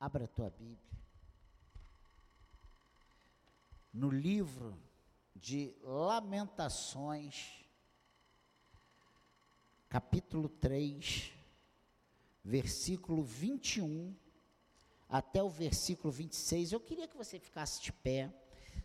Abra 0.00 0.24
a 0.24 0.28
tua 0.28 0.48
Bíblia. 0.48 0.98
No 3.92 4.08
livro 4.08 4.80
de 5.36 5.76
Lamentações, 5.82 7.66
capítulo 9.90 10.48
3, 10.48 11.30
versículo 12.42 13.22
21 13.22 14.16
até 15.06 15.42
o 15.42 15.50
versículo 15.50 16.10
26. 16.10 16.72
Eu 16.72 16.80
queria 16.80 17.06
que 17.06 17.18
você 17.18 17.38
ficasse 17.38 17.82
de 17.82 17.92
pé, 17.92 18.32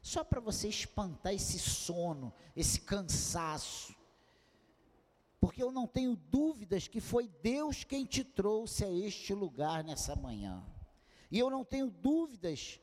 só 0.02 0.22
para 0.22 0.42
você 0.42 0.68
espantar 0.68 1.34
esse 1.34 1.58
sono, 1.58 2.34
esse 2.54 2.82
cansaço. 2.82 3.96
Porque 5.40 5.64
eu 5.64 5.72
não 5.72 5.88
tenho 5.88 6.18
dúvidas 6.18 6.90
que 6.90 7.00
foi 7.00 7.30
Deus 7.42 7.86
quem 7.86 8.04
te 8.04 8.22
trouxe 8.22 8.84
a 8.84 8.92
este 8.92 9.34
lugar 9.34 9.82
nessa 9.82 10.14
manhã. 10.14 10.75
E 11.32 11.40
eu 11.40 11.50
não 11.50 11.64
tenho 11.64 11.90
dúvidas 11.90 12.80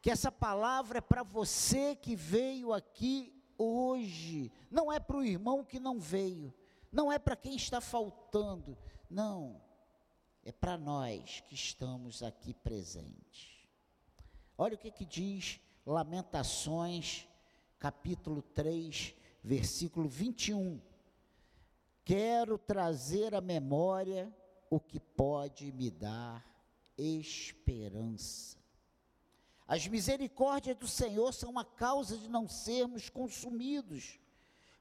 que 0.00 0.10
essa 0.10 0.30
palavra 0.30 0.98
é 0.98 1.00
para 1.00 1.22
você 1.22 1.96
que 1.96 2.14
veio 2.14 2.72
aqui 2.72 3.34
hoje, 3.56 4.52
não 4.70 4.92
é 4.92 5.00
para 5.00 5.16
o 5.16 5.24
irmão 5.24 5.64
que 5.64 5.80
não 5.80 5.98
veio, 5.98 6.54
não 6.92 7.10
é 7.10 7.18
para 7.18 7.36
quem 7.36 7.56
está 7.56 7.80
faltando, 7.80 8.78
não 9.10 9.60
é 10.44 10.52
para 10.52 10.78
nós 10.78 11.42
que 11.46 11.54
estamos 11.54 12.22
aqui 12.22 12.54
presentes. 12.54 13.66
Olha 14.56 14.76
o 14.76 14.78
que, 14.78 14.90
que 14.90 15.04
diz 15.04 15.60
Lamentações, 15.84 17.28
capítulo 17.78 18.40
3, 18.40 19.14
versículo 19.42 20.08
21. 20.08 20.80
Quero 22.04 22.56
trazer 22.56 23.34
à 23.34 23.40
memória 23.40 24.34
o 24.70 24.80
que 24.80 24.98
pode 24.98 25.70
me 25.72 25.90
dar 25.90 26.47
esperança. 26.98 28.58
As 29.66 29.86
misericórdias 29.86 30.76
do 30.76 30.88
Senhor 30.88 31.32
são 31.32 31.58
a 31.58 31.64
causa 31.64 32.16
de 32.18 32.28
não 32.28 32.48
sermos 32.48 33.08
consumidos, 33.08 34.18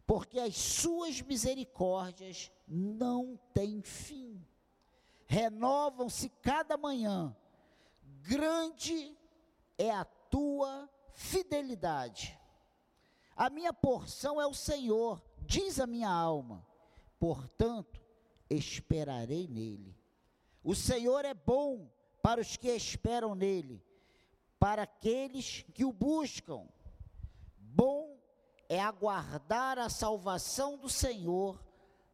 porque 0.05 0.39
as 0.39 0.55
suas 0.55 1.21
misericórdias 1.21 2.51
não 2.67 3.39
têm 3.53 3.81
fim 3.81 4.45
renovam-se 5.27 6.29
cada 6.41 6.77
manhã. 6.77 7.35
Grande 8.21 9.15
é 9.77 9.91
a 9.91 10.05
tua 10.05 10.89
fidelidade. 11.13 12.39
A 13.35 13.49
minha 13.49 13.73
porção 13.73 14.41
é 14.41 14.47
o 14.47 14.53
Senhor, 14.53 15.21
diz 15.45 15.79
a 15.79 15.85
minha 15.85 16.09
alma. 16.09 16.65
Portanto, 17.19 18.01
esperarei 18.49 19.47
nele. 19.47 19.95
O 20.63 20.73
Senhor 20.73 21.23
é 21.23 21.33
bom 21.33 21.89
para 22.21 22.41
os 22.41 22.57
que 22.57 22.69
esperam 22.69 23.35
nele, 23.35 23.83
para 24.59 24.83
aqueles 24.83 25.65
que 25.73 25.85
o 25.85 25.93
buscam. 25.93 26.67
Bom 27.57 28.19
é 28.69 28.81
aguardar 28.81 29.77
a 29.77 29.89
salvação 29.89 30.77
do 30.77 30.89
Senhor, 30.89 31.63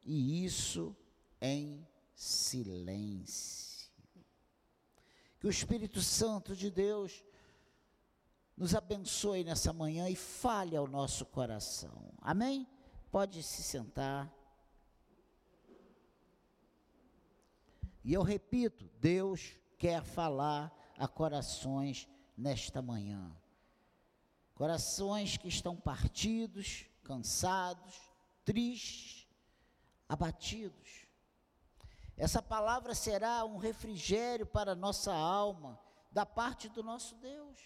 e 0.04 0.46
isso 0.46 0.96
em 1.42 1.86
silêncio. 2.14 3.92
Que 5.40 5.48
o 5.48 5.50
Espírito 5.50 6.02
Santo 6.02 6.56
de 6.56 6.70
Deus 6.70 7.24
nos 8.56 8.76
abençoe 8.76 9.44
nessa 9.44 9.74
manhã 9.74 10.10
e 10.10 10.16
fale 10.16 10.76
ao 10.76 10.88
nosso 10.88 11.26
coração. 11.26 12.14
Amém? 12.20 12.68
Pode 13.12 13.42
se 13.44 13.64
sentar. 13.64 14.34
E 18.04 18.14
eu 18.14 18.22
repito, 18.22 18.90
Deus 19.00 19.58
quer 19.84 20.02
falar 20.02 20.74
a 20.98 21.10
corações 21.10 22.08
nesta 22.38 22.82
manhã. 22.82 23.36
Corações 24.56 25.36
que 25.36 25.50
estão 25.50 25.76
partidos, 25.76 26.86
cansados, 27.04 27.94
tristes, 28.46 29.28
abatidos. 30.08 31.06
Essa 32.16 32.42
palavra 32.42 32.96
será 32.96 33.44
um 33.44 33.58
refrigério 33.58 34.46
para 34.46 34.74
nossa 34.74 35.14
alma, 35.14 35.78
da 36.10 36.26
parte 36.26 36.70
do 36.70 36.82
nosso 36.82 37.16
Deus. 37.16 37.60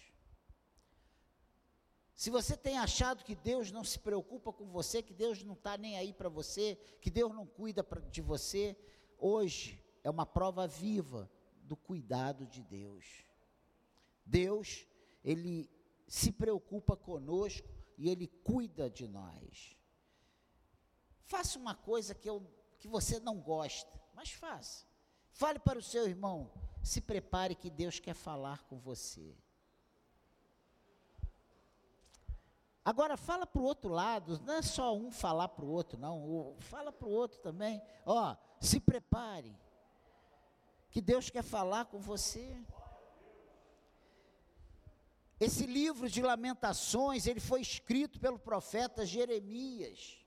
Se 2.16 2.31
você 2.31 2.58
tem 2.58 2.80
achado 2.80 3.24
que 3.24 3.36
Deus 3.36 3.72
não 3.72 3.84
se 3.84 4.00
preocupa 4.00 4.52
com 4.52 4.66
você, 4.72 5.03
que 5.03 5.13
Deus 5.13 5.44
não 5.44 5.53
está 5.53 5.78
nem 5.78 6.00
aí 6.00 6.12
para 6.12 6.30
você, 6.30 6.78
que 7.00 7.12
Deus 7.12 7.31
não 7.31 7.46
cuida 7.46 7.86
de 8.09 8.24
você, 8.24 8.75
hoje 9.19 9.80
é 10.03 10.09
uma 10.09 10.25
prova 10.25 10.66
viva 10.66 11.30
do 11.68 11.76
cuidado 11.76 12.48
de 12.48 12.64
Deus. 12.64 13.06
Deus, 14.26 14.88
Ele 15.24 15.70
se 16.08 16.32
preocupa 16.32 16.98
conosco 16.98 17.70
e 17.98 18.10
Ele 18.10 18.28
cuida 18.28 18.90
de 18.90 19.08
nós. 19.08 19.78
Faça 21.24 21.60
uma 21.60 21.76
coisa 21.76 22.16
que, 22.16 22.30
eu, 22.30 22.42
que 22.80 22.88
você 22.88 23.20
não 23.20 23.40
gosta 23.40 23.98
mas 24.18 24.32
faça. 24.32 24.84
Fale 25.30 25.60
para 25.60 25.78
o 25.78 25.84
seu 25.84 26.08
irmão, 26.08 26.52
se 26.82 27.00
prepare 27.00 27.54
que 27.54 27.70
Deus 27.70 28.00
quer 28.00 28.16
falar 28.16 28.64
com 28.64 28.80
você. 28.80 29.38
Agora 32.84 33.16
fala 33.16 33.46
para 33.46 33.62
o 33.62 33.66
outro 33.66 33.92
lado, 33.92 34.42
não 34.44 34.56
é 34.56 34.62
só 34.64 34.96
um 34.96 35.12
falar 35.12 35.50
para 35.50 35.64
o 35.64 35.70
outro, 35.70 36.00
não. 36.00 36.56
Fala 36.62 36.92
para 36.92 37.08
o 37.08 37.12
outro 37.12 37.40
também. 37.42 37.80
Ó, 38.06 38.36
se 38.60 38.80
prepare. 38.80 39.56
Que 40.97 41.02
Deus 41.02 41.30
quer 41.30 41.44
falar 41.44 41.85
com 41.85 42.00
você. 42.00 42.59
Esse 45.40 45.68
livro 45.68 46.09
de 46.09 46.24
lamentações, 46.24 47.28
ele 47.28 47.40
foi 47.40 47.62
escrito 47.62 48.19
pelo 48.19 48.40
profeta 48.40 49.06
Jeremias. 49.06 50.18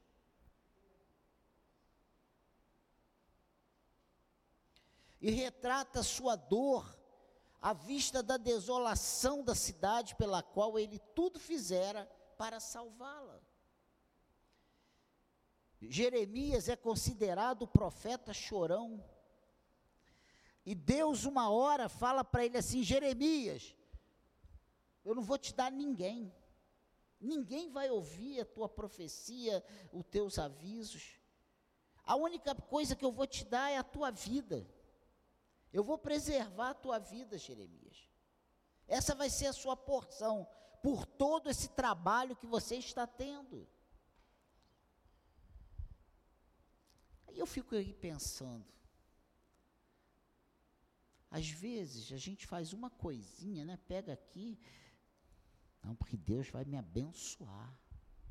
e 5.20 5.32
retrata 5.32 6.04
sua 6.04 6.36
dor 6.36 6.96
à 7.60 7.72
vista 7.72 8.22
da 8.22 8.36
desolação 8.36 9.42
da 9.42 9.56
cidade 9.56 10.14
pela 10.14 10.40
qual 10.40 10.78
ele 10.78 11.00
tudo 11.16 11.40
fizera 11.40 12.08
para 12.38 12.60
salvá-la. 12.60 13.42
Jeremias 15.82 16.68
é 16.68 16.76
considerado 16.76 17.62
o 17.62 17.68
profeta 17.68 18.32
chorão. 18.32 19.04
E 20.64 20.74
Deus, 20.74 21.24
uma 21.24 21.50
hora, 21.50 21.88
fala 21.88 22.22
para 22.22 22.44
ele 22.44 22.58
assim: 22.58 22.82
Jeremias, 22.82 23.74
eu 25.04 25.14
não 25.14 25.22
vou 25.22 25.38
te 25.38 25.54
dar 25.54 25.70
ninguém, 25.72 26.32
ninguém 27.20 27.70
vai 27.70 27.90
ouvir 27.90 28.40
a 28.40 28.44
tua 28.44 28.68
profecia, 28.68 29.64
os 29.92 30.04
teus 30.04 30.38
avisos. 30.38 31.18
A 32.04 32.16
única 32.16 32.54
coisa 32.54 32.96
que 32.96 33.04
eu 33.04 33.12
vou 33.12 33.26
te 33.26 33.44
dar 33.44 33.70
é 33.70 33.78
a 33.78 33.84
tua 33.84 34.10
vida. 34.10 34.66
Eu 35.72 35.84
vou 35.84 35.96
preservar 35.96 36.70
a 36.70 36.74
tua 36.74 36.98
vida, 36.98 37.38
Jeremias. 37.38 38.08
Essa 38.88 39.14
vai 39.14 39.30
ser 39.30 39.46
a 39.46 39.52
sua 39.52 39.76
porção 39.76 40.48
por 40.82 41.06
todo 41.06 41.48
esse 41.48 41.68
trabalho 41.68 42.34
que 42.34 42.46
você 42.46 42.76
está 42.76 43.06
tendo. 43.06 43.68
Aí 47.28 47.38
eu 47.38 47.46
fico 47.46 47.76
aí 47.76 47.94
pensando. 47.94 48.66
Às 51.30 51.48
vezes 51.48 52.12
a 52.12 52.16
gente 52.16 52.46
faz 52.46 52.72
uma 52.72 52.90
coisinha, 52.90 53.64
né? 53.64 53.78
Pega 53.86 54.12
aqui, 54.12 54.58
não, 55.82 55.94
porque 55.94 56.16
Deus 56.16 56.48
vai 56.48 56.64
me 56.64 56.76
abençoar. 56.76 57.72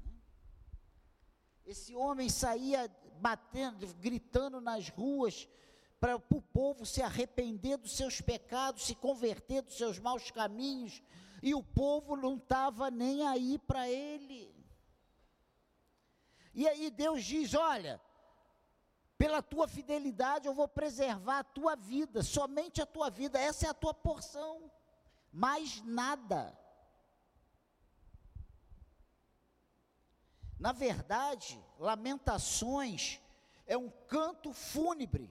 Né? 0.05 0.11
Esse 1.65 1.95
homem 1.95 2.29
saía 2.29 2.91
batendo, 3.19 3.87
gritando 3.95 4.59
nas 4.59 4.89
ruas, 4.89 5.47
para 5.99 6.15
o 6.15 6.41
povo 6.41 6.85
se 6.85 7.01
arrepender 7.01 7.77
dos 7.77 7.95
seus 7.95 8.21
pecados, 8.21 8.85
se 8.85 8.95
converter 8.95 9.61
dos 9.61 9.75
seus 9.77 9.99
maus 9.99 10.31
caminhos, 10.31 11.01
e 11.41 11.53
o 11.53 11.63
povo 11.63 12.15
não 12.15 12.37
estava 12.37 12.89
nem 12.91 13.25
aí 13.25 13.57
para 13.59 13.89
ele. 13.89 14.53
E 16.53 16.67
aí 16.67 16.89
Deus 16.89 17.23
diz: 17.23 17.53
Olha, 17.53 18.01
pela 19.19 19.41
tua 19.41 19.67
fidelidade 19.67 20.47
eu 20.47 20.53
vou 20.53 20.67
preservar 20.67 21.39
a 21.39 21.43
tua 21.43 21.75
vida, 21.75 22.23
somente 22.23 22.81
a 22.81 22.85
tua 22.85 23.09
vida, 23.09 23.37
essa 23.37 23.67
é 23.67 23.69
a 23.69 23.73
tua 23.73 23.93
porção, 23.93 24.71
mais 25.29 25.81
nada. 25.83 26.57
Na 30.57 30.71
verdade, 30.71 31.61
Lamentações 31.77 33.19
é 33.67 33.77
um 33.77 33.89
canto 34.07 34.53
fúnebre 34.53 35.29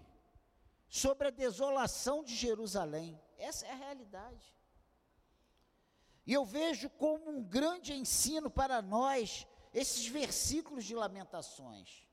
sobre 0.86 1.28
a 1.28 1.30
desolação 1.30 2.22
de 2.22 2.36
Jerusalém. 2.36 3.18
Essa 3.38 3.66
é 3.66 3.72
a 3.72 3.74
realidade. 3.74 4.54
E 6.26 6.32
eu 6.34 6.44
vejo 6.44 6.90
como 6.90 7.30
um 7.30 7.42
grande 7.42 7.94
ensino 7.94 8.50
para 8.50 8.82
nós 8.82 9.46
esses 9.72 10.06
versículos 10.06 10.84
de 10.84 10.94
Lamentações. 10.94 12.07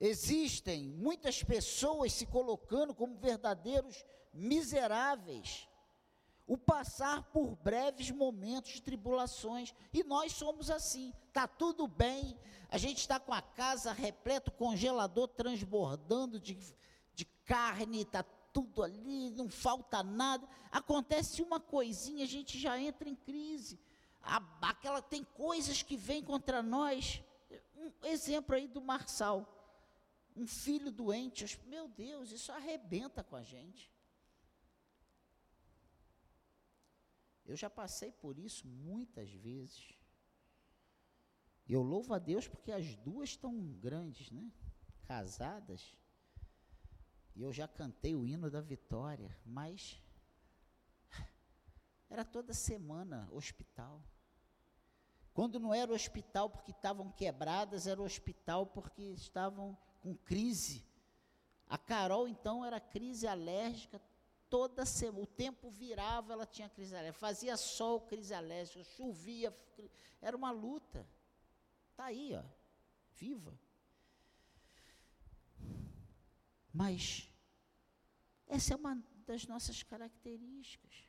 Existem 0.00 0.88
muitas 0.88 1.42
pessoas 1.42 2.12
se 2.12 2.26
colocando 2.26 2.94
como 2.94 3.16
verdadeiros 3.16 4.04
miseráveis, 4.32 5.68
o 6.46 6.58
passar 6.58 7.22
por 7.32 7.56
breves 7.56 8.10
momentos 8.10 8.72
de 8.72 8.82
tribulações, 8.82 9.74
e 9.92 10.02
nós 10.04 10.32
somos 10.32 10.70
assim. 10.70 11.12
Tá 11.32 11.46
tudo 11.46 11.86
bem, 11.86 12.36
a 12.68 12.76
gente 12.76 12.98
está 12.98 13.18
com 13.18 13.32
a 13.32 13.40
casa 13.40 13.92
repleta, 13.92 14.50
o 14.50 14.54
congelador 14.54 15.28
transbordando 15.28 16.38
de, 16.38 16.58
de 17.14 17.24
carne, 17.44 18.02
está 18.02 18.22
tudo 18.52 18.82
ali, 18.82 19.30
não 19.30 19.48
falta 19.48 20.02
nada. 20.02 20.46
Acontece 20.70 21.42
uma 21.42 21.58
coisinha, 21.58 22.24
a 22.24 22.28
gente 22.28 22.58
já 22.58 22.78
entra 22.78 23.08
em 23.08 23.16
crise. 23.16 23.80
A, 24.22 24.42
aquela 24.62 25.02
tem 25.02 25.24
coisas 25.24 25.82
que 25.82 25.96
vêm 25.96 26.22
contra 26.22 26.62
nós. 26.62 27.22
Um 27.76 27.90
exemplo 28.04 28.54
aí 28.54 28.66
do 28.68 28.80
Marçal. 28.80 29.53
Um 30.34 30.46
filho 30.46 30.90
doente, 30.90 31.44
meu 31.66 31.88
Deus, 31.88 32.32
isso 32.32 32.50
arrebenta 32.50 33.22
com 33.22 33.36
a 33.36 33.42
gente. 33.42 33.92
Eu 37.44 37.56
já 37.56 37.68
passei 37.68 38.10
por 38.10 38.38
isso 38.38 38.66
muitas 38.66 39.30
vezes. 39.30 39.94
E 41.66 41.72
eu 41.72 41.82
louvo 41.82 42.14
a 42.14 42.18
Deus 42.18 42.48
porque 42.48 42.72
as 42.72 42.96
duas 42.96 43.30
estão 43.30 43.54
grandes, 43.74 44.30
né? 44.30 44.50
Casadas. 45.04 45.96
E 47.34 47.42
eu 47.42 47.52
já 47.52 47.68
cantei 47.68 48.14
o 48.14 48.24
hino 48.24 48.50
da 48.50 48.60
vitória, 48.60 49.36
mas 49.44 50.00
era 52.08 52.24
toda 52.24 52.54
semana 52.54 53.28
hospital. 53.30 54.02
Quando 55.32 55.58
não 55.58 55.74
era 55.74 55.92
hospital 55.92 56.48
porque 56.48 56.70
estavam 56.70 57.10
quebradas, 57.10 57.86
era 57.86 58.00
hospital 58.00 58.66
porque 58.66 59.02
estavam 59.02 59.76
com 60.04 60.14
crise. 60.14 60.84
A 61.66 61.78
Carol, 61.78 62.28
então, 62.28 62.62
era 62.62 62.78
crise 62.78 63.26
alérgica 63.26 63.98
toda 64.50 64.84
semana. 64.84 65.24
O 65.24 65.26
tempo 65.26 65.70
virava, 65.70 66.34
ela 66.34 66.44
tinha 66.44 66.68
crise 66.68 66.94
alérgica. 66.94 67.18
Fazia 67.18 67.56
sol, 67.56 68.02
crise 68.02 68.34
alérgica. 68.34 68.84
Chovia, 68.84 69.56
era 70.20 70.36
uma 70.36 70.50
luta. 70.50 71.08
Está 71.90 72.04
aí, 72.04 72.34
ó, 72.34 72.44
viva. 73.14 73.58
Mas 76.70 77.30
essa 78.46 78.74
é 78.74 78.76
uma 78.76 79.02
das 79.24 79.46
nossas 79.46 79.82
características. 79.82 81.08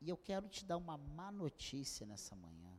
E 0.00 0.08
eu 0.08 0.16
quero 0.16 0.48
te 0.48 0.64
dar 0.64 0.76
uma 0.76 0.96
má 0.96 1.32
notícia 1.32 2.06
nessa 2.06 2.36
manhã. 2.36 2.78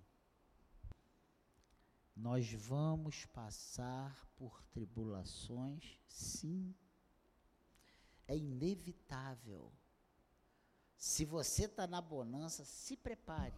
Nós 2.19 2.51
vamos 2.51 3.25
passar 3.27 4.27
por 4.35 4.61
tribulações, 4.63 5.97
sim. 6.05 6.75
É 8.27 8.35
inevitável. 8.35 9.71
Se 10.97 11.23
você 11.23 11.63
está 11.63 11.87
na 11.87 12.01
bonança, 12.01 12.65
se 12.65 12.97
prepare 12.97 13.57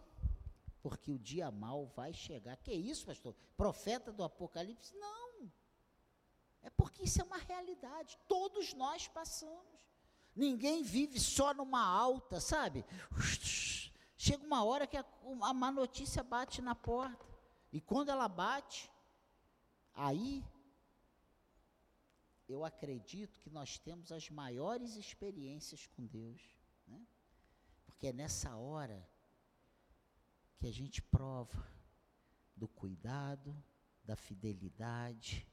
porque 0.82 1.10
o 1.10 1.18
dia 1.18 1.50
mal 1.50 1.86
vai 1.86 2.12
chegar. 2.12 2.56
Que 2.56 2.72
isso, 2.72 3.06
pastor? 3.06 3.34
Profeta 3.56 4.12
do 4.12 4.24
Apocalipse? 4.24 4.94
Não. 4.96 5.50
É 6.62 6.70
porque 6.70 7.04
isso 7.04 7.20
é 7.20 7.24
uma 7.24 7.38
realidade. 7.38 8.18
Todos 8.28 8.74
nós 8.74 9.08
passamos. 9.08 9.80
Ninguém 10.34 10.82
vive 10.82 11.20
só 11.20 11.52
numa 11.52 11.84
alta, 11.84 12.40
sabe? 12.40 12.84
Chega 14.16 14.44
uma 14.44 14.64
hora 14.64 14.86
que 14.86 14.96
a, 14.96 15.04
a 15.42 15.52
má 15.52 15.70
notícia 15.70 16.22
bate 16.22 16.62
na 16.62 16.74
porta. 16.74 17.31
E 17.72 17.80
quando 17.80 18.10
ela 18.10 18.28
bate, 18.28 18.90
aí 19.94 20.44
eu 22.48 22.64
acredito 22.64 23.40
que 23.40 23.48
nós 23.48 23.78
temos 23.78 24.12
as 24.12 24.28
maiores 24.28 24.96
experiências 24.96 25.86
com 25.86 26.06
Deus. 26.06 26.42
Né? 26.86 27.06
Porque 27.86 28.08
é 28.08 28.12
nessa 28.12 28.54
hora 28.56 29.08
que 30.58 30.66
a 30.66 30.72
gente 30.72 31.00
prova 31.00 31.66
do 32.54 32.68
cuidado, 32.68 33.56
da 34.04 34.14
fidelidade, 34.14 35.46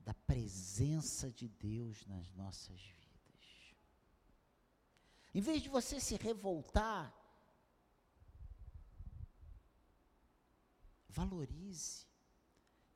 da 0.00 0.12
presença 0.14 1.30
de 1.30 1.48
Deus 1.48 2.04
nas 2.06 2.32
nossas 2.34 2.80
vidas. 2.80 3.76
Em 5.34 5.40
vez 5.40 5.62
de 5.62 5.68
você 5.68 6.00
se 6.00 6.16
revoltar, 6.16 7.14
valorize. 11.18 12.06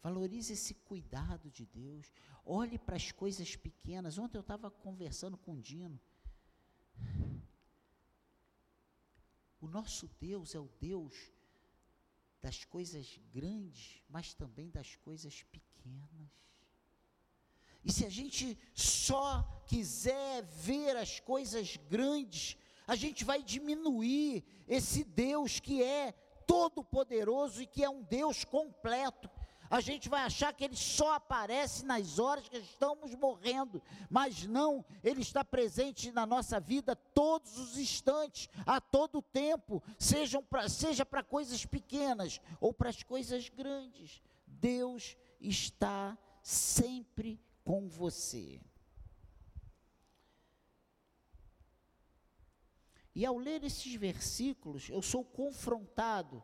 Valorize 0.03 0.53
esse 0.53 0.75
cuidado 0.75 1.51
de 1.51 1.65
Deus. 1.67 2.13
Olhe 2.45 2.79
para 2.79 2.97
as 2.97 3.11
coisas 3.11 3.57
pequenas. 3.57 4.19
Ontem 4.19 4.37
eu 4.37 4.43
estava 4.43 4.71
conversando 4.71 5.37
com 5.37 5.55
o 5.55 5.61
Dino. 5.61 6.01
O 9.61 9.69
nosso 9.69 10.09
Deus 10.21 10.55
é 10.55 10.61
o 10.61 10.69
Deus 10.81 11.15
das 12.41 12.65
coisas 12.65 13.19
grandes, 13.33 14.03
mas 14.09 14.35
também 14.35 14.69
das 14.71 14.97
coisas 14.97 15.43
pequenas. 15.45 16.31
E 17.85 17.93
se 17.93 18.05
a 18.05 18.11
gente 18.11 18.59
só 18.75 19.43
quiser 19.67 20.43
ver 20.43 20.97
as 20.97 21.21
coisas 21.21 21.77
grandes, 21.89 22.57
a 22.87 22.97
gente 22.97 23.25
vai 23.25 23.43
diminuir 23.43 24.45
esse 24.67 25.05
Deus 25.05 25.61
que 25.61 25.83
é 25.83 26.15
todo-poderoso 26.52 27.62
e 27.62 27.66
que 27.66 27.82
é 27.82 27.88
um 27.88 28.02
Deus 28.02 28.44
completo 28.44 29.31
a 29.70 29.81
gente 29.81 30.06
vai 30.06 30.20
achar 30.20 30.52
que 30.52 30.62
ele 30.64 30.76
só 30.76 31.14
aparece 31.14 31.82
nas 31.82 32.19
horas 32.19 32.46
que 32.46 32.58
estamos 32.58 33.14
morrendo, 33.14 33.82
mas 34.10 34.44
não, 34.44 34.84
ele 35.02 35.22
está 35.22 35.43
presente 35.43 36.12
na 36.12 36.26
nossa 36.26 36.60
vida 36.60 36.94
todos 36.94 37.56
os 37.56 37.78
instantes, 37.78 38.50
a 38.66 38.82
todo 38.82 39.22
tempo, 39.22 39.82
sejam 39.99 40.43
pra, 40.43 40.69
seja 40.69 41.06
para 41.06 41.22
coisas 41.22 41.64
pequenas 41.64 42.38
ou 42.60 42.75
para 42.75 42.90
as 42.90 43.02
coisas 43.02 43.49
grandes. 43.49 44.20
Deus 44.46 45.16
está 45.40 46.19
sempre 46.43 47.40
com 47.64 47.88
você. 47.88 48.60
E 53.14 53.26
ao 53.26 53.37
ler 53.37 53.62
esses 53.62 53.94
versículos, 53.94 54.88
eu 54.88 55.03
sou 55.03 55.25
confrontado 55.25 56.43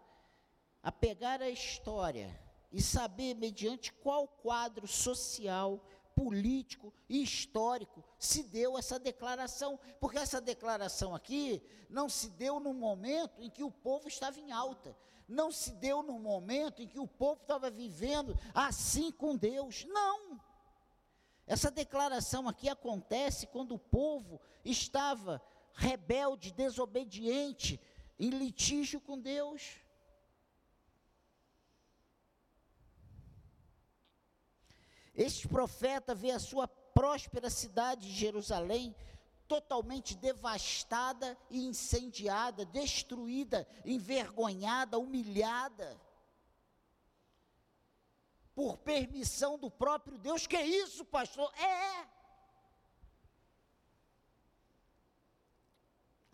a 0.82 0.92
pegar 0.92 1.40
a 1.40 1.48
história 1.48 2.38
e 2.70 2.82
saber 2.82 3.34
mediante 3.34 3.92
qual 3.92 4.28
quadro 4.28 4.86
social, 4.86 5.82
político 6.14 6.92
e 7.08 7.22
histórico 7.22 8.02
se 8.18 8.42
deu 8.42 8.76
essa 8.76 8.98
declaração, 8.98 9.78
porque 10.00 10.18
essa 10.18 10.40
declaração 10.40 11.14
aqui 11.14 11.62
não 11.88 12.08
se 12.08 12.28
deu 12.30 12.58
no 12.58 12.74
momento 12.74 13.40
em 13.40 13.48
que 13.48 13.62
o 13.62 13.70
povo 13.70 14.08
estava 14.08 14.40
em 14.40 14.50
alta, 14.50 14.96
não 15.28 15.52
se 15.52 15.72
deu 15.74 16.02
no 16.02 16.18
momento 16.18 16.82
em 16.82 16.88
que 16.88 16.98
o 16.98 17.06
povo 17.06 17.40
estava 17.40 17.70
vivendo 17.70 18.36
assim 18.52 19.12
com 19.12 19.36
Deus, 19.36 19.84
não. 19.84 20.40
Essa 21.46 21.70
declaração 21.70 22.48
aqui 22.48 22.68
acontece 22.68 23.46
quando 23.46 23.76
o 23.76 23.78
povo 23.78 24.40
estava 24.64 25.40
rebelde, 25.78 26.52
desobediente, 26.52 27.80
em 28.18 28.30
litígio 28.30 29.00
com 29.00 29.16
Deus. 29.18 29.76
Este 35.14 35.46
profeta 35.46 36.14
vê 36.14 36.32
a 36.32 36.40
sua 36.40 36.66
próspera 36.66 37.48
cidade 37.48 38.08
de 38.08 38.12
Jerusalém 38.12 38.94
totalmente 39.46 40.16
devastada 40.16 41.38
e 41.48 41.64
incendiada, 41.64 42.64
destruída, 42.64 43.66
envergonhada, 43.84 44.98
humilhada. 44.98 45.98
Por 48.52 48.76
permissão 48.78 49.56
do 49.56 49.70
próprio 49.70 50.18
Deus. 50.18 50.44
Que 50.44 50.56
é 50.56 50.66
isso, 50.66 51.04
pastor? 51.04 51.52
É. 51.54 52.17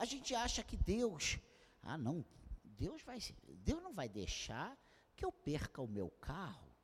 A 0.05 0.07
gente 0.07 0.35
acha 0.35 0.63
que 0.63 0.77
Deus, 0.77 1.39
ah 1.83 1.97
não, 1.97 2.23
Deus 2.63 3.01
vai, 3.01 3.19
Deus 3.63 3.83
não 3.83 3.95
vai 3.95 4.07
deixar 4.07 4.79
que 5.17 5.25
eu 5.25 5.33
perca 5.33 5.81
o 5.81 5.89
meu 5.89 6.11
carro. 6.11 6.77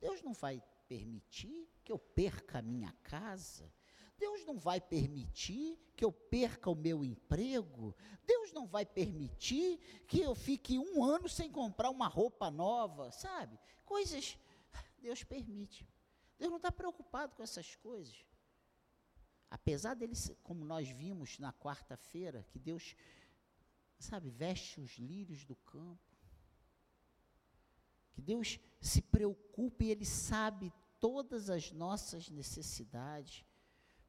Deus 0.00 0.22
não 0.22 0.32
vai 0.32 0.62
permitir 0.88 1.68
que 1.84 1.92
eu 1.92 1.98
perca 1.98 2.60
a 2.60 2.62
minha 2.62 2.90
casa. 3.02 3.70
Deus 4.16 4.42
não 4.46 4.58
vai 4.58 4.80
permitir 4.80 5.78
que 5.94 6.02
eu 6.02 6.10
perca 6.10 6.70
o 6.70 6.74
meu 6.74 7.04
emprego. 7.04 7.94
Deus 8.24 8.54
não 8.54 8.66
vai 8.66 8.86
permitir 8.86 9.78
que 10.08 10.22
eu 10.22 10.34
fique 10.34 10.78
um 10.78 11.04
ano 11.04 11.28
sem 11.28 11.52
comprar 11.52 11.90
uma 11.90 12.08
roupa 12.08 12.50
nova, 12.50 13.12
sabe? 13.12 13.60
Coisas. 13.84 14.38
Deus 15.02 15.22
permite. 15.22 15.86
Deus 16.38 16.48
não 16.48 16.56
está 16.56 16.72
preocupado 16.72 17.34
com 17.34 17.42
essas 17.42 17.76
coisas. 17.76 18.16
Apesar 19.50 19.94
dele, 19.94 20.14
como 20.42 20.64
nós 20.64 20.88
vimos 20.88 21.38
na 21.38 21.52
quarta-feira, 21.52 22.46
que 22.50 22.58
Deus, 22.58 22.96
sabe, 23.98 24.30
veste 24.30 24.80
os 24.80 24.98
lírios 24.98 25.44
do 25.44 25.56
campo 25.56 26.16
que 28.16 28.22
Deus 28.22 28.58
se 28.80 29.02
preocupa 29.02 29.84
e 29.84 29.90
Ele 29.90 30.06
sabe 30.06 30.72
todas 30.98 31.50
as 31.50 31.70
nossas 31.70 32.30
necessidades, 32.30 33.44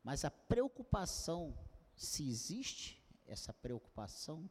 mas 0.01 0.24
a 0.24 0.32
preocupação, 0.32 1.53
se 1.94 2.25
existe 2.25 3.03
essa 3.25 3.53
preocupação 3.53 4.50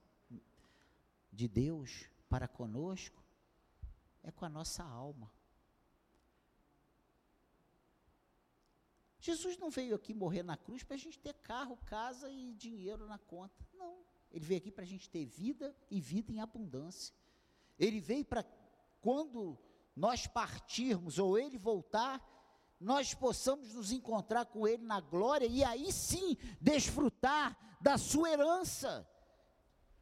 de 1.32 1.48
Deus 1.48 2.10
para 2.28 2.46
conosco, 2.46 3.24
é 4.22 4.30
com 4.30 4.44
a 4.44 4.48
nossa 4.50 4.84
alma. 4.84 5.32
Jesus 9.26 9.58
não 9.58 9.70
veio 9.70 9.96
aqui 9.96 10.14
morrer 10.14 10.44
na 10.44 10.56
cruz 10.56 10.84
para 10.84 10.94
a 10.94 10.98
gente 10.98 11.18
ter 11.18 11.34
carro, 11.34 11.76
casa 11.84 12.30
e 12.30 12.54
dinheiro 12.54 13.08
na 13.08 13.18
conta. 13.18 13.66
Não. 13.74 13.96
Ele 14.30 14.44
veio 14.44 14.58
aqui 14.58 14.70
para 14.70 14.84
a 14.84 14.86
gente 14.86 15.10
ter 15.10 15.24
vida 15.24 15.74
e 15.90 16.00
vida 16.00 16.30
em 16.30 16.40
abundância. 16.40 17.12
Ele 17.76 17.98
veio 17.98 18.24
para 18.24 18.44
quando 19.00 19.58
nós 19.96 20.28
partirmos 20.28 21.18
ou 21.18 21.36
ele 21.36 21.58
voltar, 21.58 22.24
nós 22.78 23.14
possamos 23.14 23.74
nos 23.74 23.90
encontrar 23.90 24.44
com 24.44 24.68
ele 24.68 24.84
na 24.84 25.00
glória 25.00 25.46
e 25.46 25.64
aí 25.64 25.90
sim 25.92 26.36
desfrutar 26.60 27.58
da 27.80 27.98
sua 27.98 28.30
herança. 28.30 29.08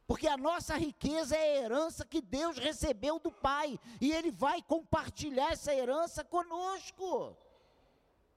Porque 0.06 0.28
a 0.28 0.36
nossa 0.36 0.76
riqueza 0.76 1.34
é 1.34 1.40
a 1.40 1.62
herança 1.62 2.04
que 2.04 2.20
Deus 2.20 2.58
recebeu 2.58 3.18
do 3.18 3.32
Pai, 3.32 3.80
e 4.02 4.12
Ele 4.12 4.30
vai 4.30 4.60
compartilhar 4.60 5.52
essa 5.52 5.74
herança 5.74 6.22
conosco. 6.22 7.34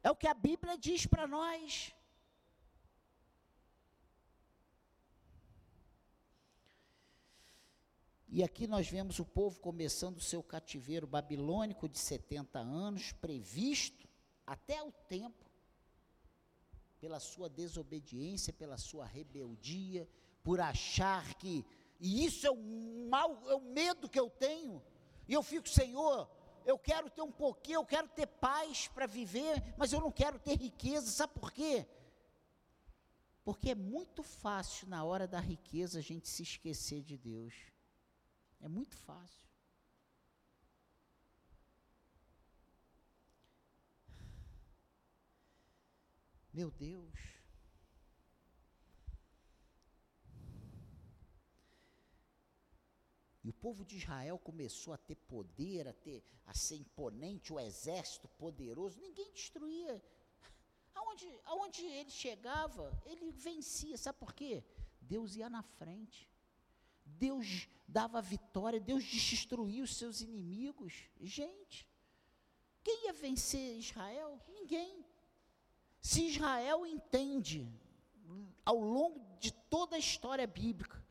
É 0.03 0.11
o 0.11 0.15
que 0.15 0.27
a 0.27 0.33
Bíblia 0.33 0.77
diz 0.77 1.05
para 1.05 1.27
nós. 1.27 1.93
E 8.29 8.43
aqui 8.43 8.67
nós 8.67 8.87
vemos 8.87 9.19
o 9.19 9.25
povo 9.25 9.59
começando 9.59 10.17
o 10.17 10.21
seu 10.21 10.43
cativeiro 10.43 11.07
babilônico 11.07 11.87
de 11.87 11.97
70 11.97 12.59
anos, 12.59 13.11
previsto 13.13 14.07
até 14.45 14.83
o 14.83 14.91
tempo, 14.91 15.45
pela 16.99 17.19
sua 17.19 17.49
desobediência, 17.49 18.51
pela 18.51 18.77
sua 18.77 19.05
rebeldia, 19.05 20.07
por 20.43 20.59
achar 20.59 21.33
que. 21.35 21.65
E 21.99 22.25
isso 22.25 22.45
é 22.45 22.51
o 22.51 23.07
mal, 23.09 23.41
é 23.49 23.55
o 23.55 23.61
medo 23.61 24.09
que 24.09 24.19
eu 24.19 24.29
tenho. 24.29 24.83
E 25.27 25.33
eu 25.33 25.41
fico, 25.41 25.67
Senhor, 25.67 26.29
eu 26.67 26.77
quero 26.77 27.09
ter 27.09 27.21
um 27.21 27.31
pouquinho, 27.31 27.77
eu 27.77 27.85
quero 27.85 28.09
ter 28.09 28.27
paz 28.27 28.89
para 28.89 29.07
viver, 29.07 29.63
mas 29.77 29.93
eu 29.93 30.01
não 30.01 30.11
quero 30.11 30.37
ter 30.37 30.57
riqueza. 30.57 31.09
Sabe 31.09 31.33
por 31.33 31.49
quê? 31.49 31.87
Porque 33.41 33.71
é 33.71 33.75
muito 33.75 34.21
fácil 34.21 34.89
na 34.89 35.01
hora 35.05 35.25
da 35.25 35.39
riqueza 35.39 35.99
a 35.99 36.01
gente 36.01 36.27
se 36.27 36.43
esquecer 36.43 37.01
de 37.01 37.17
Deus. 37.17 37.55
É 38.59 38.67
muito 38.67 38.97
fácil. 38.97 39.47
Meu 46.53 46.69
Deus. 46.69 47.36
E 53.47 53.49
o 53.49 53.53
povo 53.53 53.85
de 53.85 53.95
Israel 53.95 54.37
começou 54.37 54.91
a 54.93 54.97
ter 54.97 55.15
poder, 55.15 55.87
a 55.87 55.93
ter 55.93 56.21
a 56.45 56.53
ser 56.53 56.75
imponente, 56.75 57.53
o 57.53 57.57
exército 57.57 58.27
poderoso. 58.27 58.99
Ninguém 58.99 59.31
destruía. 59.31 60.03
Aonde, 60.93 61.25
aonde 61.45 61.81
ele 61.85 62.09
chegava, 62.09 62.91
ele 63.05 63.31
vencia. 63.31 63.97
Sabe 63.97 64.19
por 64.19 64.33
quê? 64.33 64.65
Deus 64.99 65.37
ia 65.37 65.49
na 65.49 65.63
frente. 65.63 66.29
Deus 67.05 67.69
dava 67.87 68.21
vitória, 68.21 68.81
Deus 68.81 69.05
destruía 69.05 69.81
os 69.81 69.95
seus 69.95 70.19
inimigos. 70.19 71.09
Gente, 71.21 71.87
quem 72.83 73.05
ia 73.05 73.13
vencer 73.13 73.77
Israel? 73.77 74.41
Ninguém. 74.49 75.05
Se 76.01 76.25
Israel 76.25 76.85
entende, 76.85 77.65
ao 78.65 78.77
longo 78.77 79.25
de 79.39 79.53
toda 79.53 79.95
a 79.95 79.99
história 79.99 80.45
bíblica, 80.45 81.01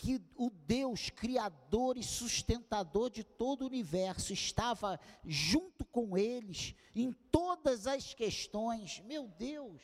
que 0.00 0.18
o 0.34 0.48
Deus 0.48 1.10
criador 1.10 1.98
e 1.98 2.02
sustentador 2.02 3.10
de 3.10 3.22
todo 3.22 3.62
o 3.62 3.66
universo 3.66 4.32
estava 4.32 4.98
junto 5.26 5.84
com 5.84 6.16
eles 6.16 6.74
em 6.94 7.12
todas 7.30 7.86
as 7.86 8.14
questões, 8.14 9.00
meu 9.00 9.28
Deus, 9.28 9.82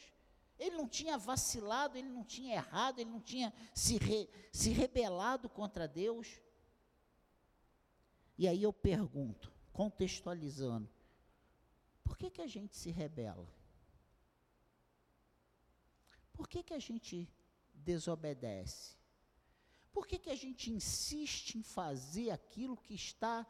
ele 0.59 0.75
não 0.75 0.89
tinha 0.89 1.19
vacilado, 1.19 1.99
ele 1.99 2.09
não 2.09 2.25
tinha 2.25 2.55
errado, 2.55 2.99
ele 2.99 3.11
não 3.11 3.21
tinha 3.21 3.53
se, 3.75 3.99
re, 3.99 4.27
se 4.51 4.71
rebelado 4.71 5.51
contra 5.51 5.87
Deus. 5.87 6.41
E 8.39 8.49
aí 8.49 8.63
eu 8.63 8.73
pergunto, 8.73 9.53
contextualizando, 9.71 10.89
por 12.03 12.17
que, 12.17 12.31
que 12.31 12.41
a 12.41 12.47
gente 12.47 12.75
se 12.75 12.91
rebela? 12.91 13.47
Por 16.33 16.49
que, 16.49 16.63
que 16.63 16.73
a 16.73 16.79
gente 16.79 17.29
desobedece? 17.75 18.97
Por 19.97 20.07
que, 20.07 20.19
que 20.19 20.29
a 20.29 20.37
gente 20.37 20.71
insiste 20.71 21.55
em 21.57 21.63
fazer 21.63 22.31
aquilo 22.31 22.77
que 22.77 22.95
está 22.95 23.47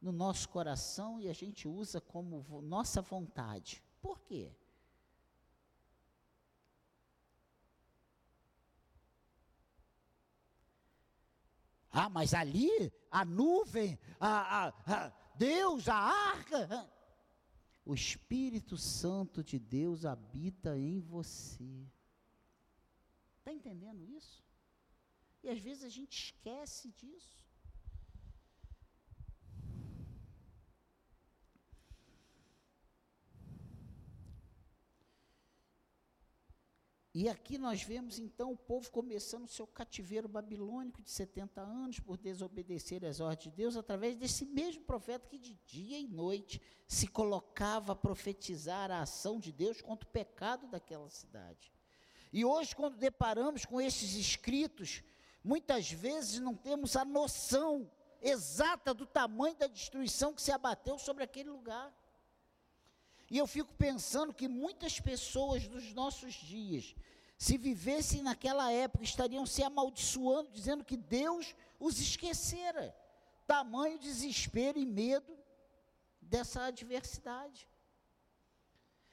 no 0.00 0.12
nosso 0.12 0.48
coração 0.48 1.18
e 1.18 1.28
a 1.28 1.32
gente 1.32 1.66
usa 1.66 2.00
como 2.00 2.62
nossa 2.62 3.02
vontade? 3.02 3.82
Por 4.00 4.20
quê? 4.20 4.54
Ah, 11.90 12.08
mas 12.08 12.34
ali, 12.34 12.92
a 13.10 13.24
nuvem, 13.24 13.98
a, 14.20 14.68
a, 14.68 14.68
a 14.86 15.08
Deus, 15.34 15.88
a 15.88 15.96
arca. 15.96 16.88
O 17.84 17.94
Espírito 17.94 18.78
Santo 18.78 19.42
de 19.42 19.58
Deus 19.58 20.04
habita 20.04 20.78
em 20.78 21.00
você. 21.00 21.84
Está 23.40 23.52
entendendo 23.52 24.04
isso? 24.04 24.41
E 25.42 25.50
às 25.50 25.58
vezes 25.58 25.82
a 25.84 25.88
gente 25.88 26.16
esquece 26.16 26.88
disso. 26.92 27.42
E 37.14 37.28
aqui 37.28 37.58
nós 37.58 37.82
vemos 37.82 38.18
então 38.18 38.52
o 38.52 38.56
povo 38.56 38.90
começando 38.90 39.44
o 39.44 39.48
seu 39.48 39.66
cativeiro 39.66 40.26
babilônico 40.26 41.02
de 41.02 41.10
70 41.10 41.60
anos 41.60 42.00
por 42.00 42.16
desobedecer 42.16 43.04
às 43.04 43.20
ordens 43.20 43.44
de 43.44 43.50
Deus, 43.50 43.76
através 43.76 44.16
desse 44.16 44.46
mesmo 44.46 44.82
profeta 44.84 45.28
que 45.28 45.38
de 45.38 45.52
dia 45.66 45.98
e 45.98 46.08
noite 46.08 46.58
se 46.88 47.06
colocava 47.06 47.92
a 47.92 47.96
profetizar 47.96 48.90
a 48.90 49.02
ação 49.02 49.38
de 49.38 49.52
Deus 49.52 49.82
contra 49.82 50.08
o 50.08 50.10
pecado 50.10 50.66
daquela 50.68 51.10
cidade. 51.10 51.70
E 52.32 52.46
hoje, 52.46 52.74
quando 52.74 52.96
deparamos 52.96 53.66
com 53.66 53.78
esses 53.78 54.14
escritos, 54.14 55.02
muitas 55.42 55.90
vezes 55.90 56.38
não 56.38 56.54
temos 56.54 56.96
a 56.96 57.04
noção 57.04 57.90
exata 58.20 58.94
do 58.94 59.04
tamanho 59.04 59.56
da 59.56 59.66
destruição 59.66 60.32
que 60.32 60.40
se 60.40 60.52
abateu 60.52 60.98
sobre 60.98 61.24
aquele 61.24 61.50
lugar. 61.50 61.92
E 63.30 63.38
eu 63.38 63.46
fico 63.46 63.72
pensando 63.74 64.32
que 64.34 64.46
muitas 64.46 65.00
pessoas 65.00 65.66
dos 65.66 65.92
nossos 65.94 66.34
dias, 66.34 66.94
se 67.38 67.56
vivessem 67.56 68.22
naquela 68.22 68.70
época, 68.70 69.04
estariam 69.04 69.46
se 69.46 69.62
amaldiçoando, 69.62 70.50
dizendo 70.50 70.84
que 70.84 70.96
Deus 70.96 71.54
os 71.80 71.98
esquecera. 71.98 72.94
Tamanho 73.46 73.98
desespero 73.98 74.78
e 74.78 74.86
medo 74.86 75.36
dessa 76.20 76.64
adversidade. 76.64 77.66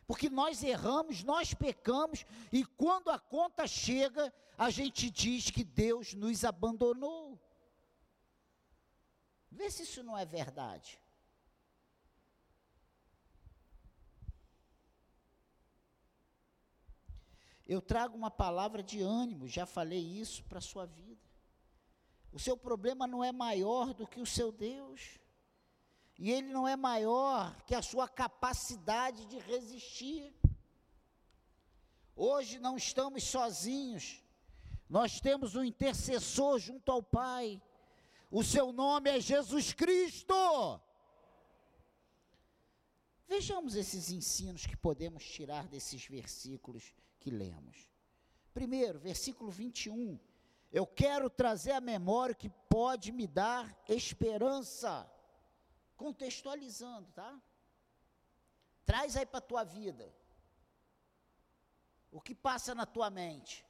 Porque 0.10 0.28
nós 0.28 0.64
erramos, 0.64 1.22
nós 1.24 1.54
pecamos, 1.54 2.26
e 2.52 2.66
quando 2.66 3.12
a 3.12 3.20
conta 3.20 3.68
chega, 3.68 4.34
a 4.58 4.72
gente 4.72 5.08
diz 5.08 5.52
que 5.52 5.64
Deus 5.64 6.16
nos 6.16 6.44
abandonou. 6.44 7.40
Vê 9.52 9.70
se 9.70 9.84
isso 9.84 10.02
não 10.02 10.18
é 10.18 10.26
verdade. 10.26 11.00
Eu 17.68 17.80
trago 17.80 18.18
uma 18.18 18.32
palavra 18.32 18.82
de 18.82 19.04
ânimo, 19.04 19.48
já 19.48 19.68
falei 19.68 20.02
isso 20.02 20.44
para 20.46 20.58
a 20.58 20.62
sua 20.62 20.88
vida. 20.88 21.22
O 22.32 22.40
seu 22.40 22.58
problema 22.58 23.06
não 23.06 23.24
é 23.24 23.32
maior 23.32 23.94
do 23.94 24.08
que 24.08 24.20
o 24.20 24.26
seu 24.26 24.52
Deus. 24.52 25.20
E 26.20 26.30
ele 26.30 26.50
não 26.52 26.68
é 26.68 26.76
maior 26.76 27.56
que 27.66 27.74
a 27.74 27.82
sua 27.82 28.06
capacidade 28.06 29.26
de 29.26 29.40
resistir. 29.40 30.36
Hoje 32.14 32.60
não 32.60 32.76
estamos 32.76 33.24
sozinhos. 33.24 34.22
Nós 34.90 35.22
temos 35.22 35.56
um 35.56 35.64
intercessor 35.64 36.60
junto 36.60 36.92
ao 36.92 37.02
Pai. 37.02 37.62
O 38.30 38.44
seu 38.44 38.74
nome 38.74 39.10
é 39.10 39.22
Jesus 39.22 39.72
Cristo. 39.72 40.36
Vejamos 43.26 43.76
esses 43.76 44.12
ensinos 44.12 44.66
que 44.66 44.76
podemos 44.76 45.24
tirar 45.24 45.70
desses 45.70 46.06
versículos 46.06 46.94
que 47.18 47.32
lemos. 47.32 47.90
Primeiro, 48.54 49.00
versículo 49.00 49.50
21. 49.50 50.20
Eu 50.70 50.86
quero 50.86 51.30
trazer 51.30 51.72
a 51.72 51.80
memória 51.80 52.36
que 52.36 52.50
pode 52.68 53.14
me 53.14 53.26
dar 53.26 53.82
esperança. 53.88 55.10
Contextualizando, 56.04 57.12
tá? 57.12 57.32
Traz 58.86 59.18
aí 59.18 59.26
para 59.26 59.40
a 59.40 59.50
tua 59.52 59.64
vida. 59.66 60.06
O 62.10 62.22
que 62.22 62.34
passa 62.34 62.74
na 62.74 62.86
tua 62.86 63.10
mente? 63.10 63.66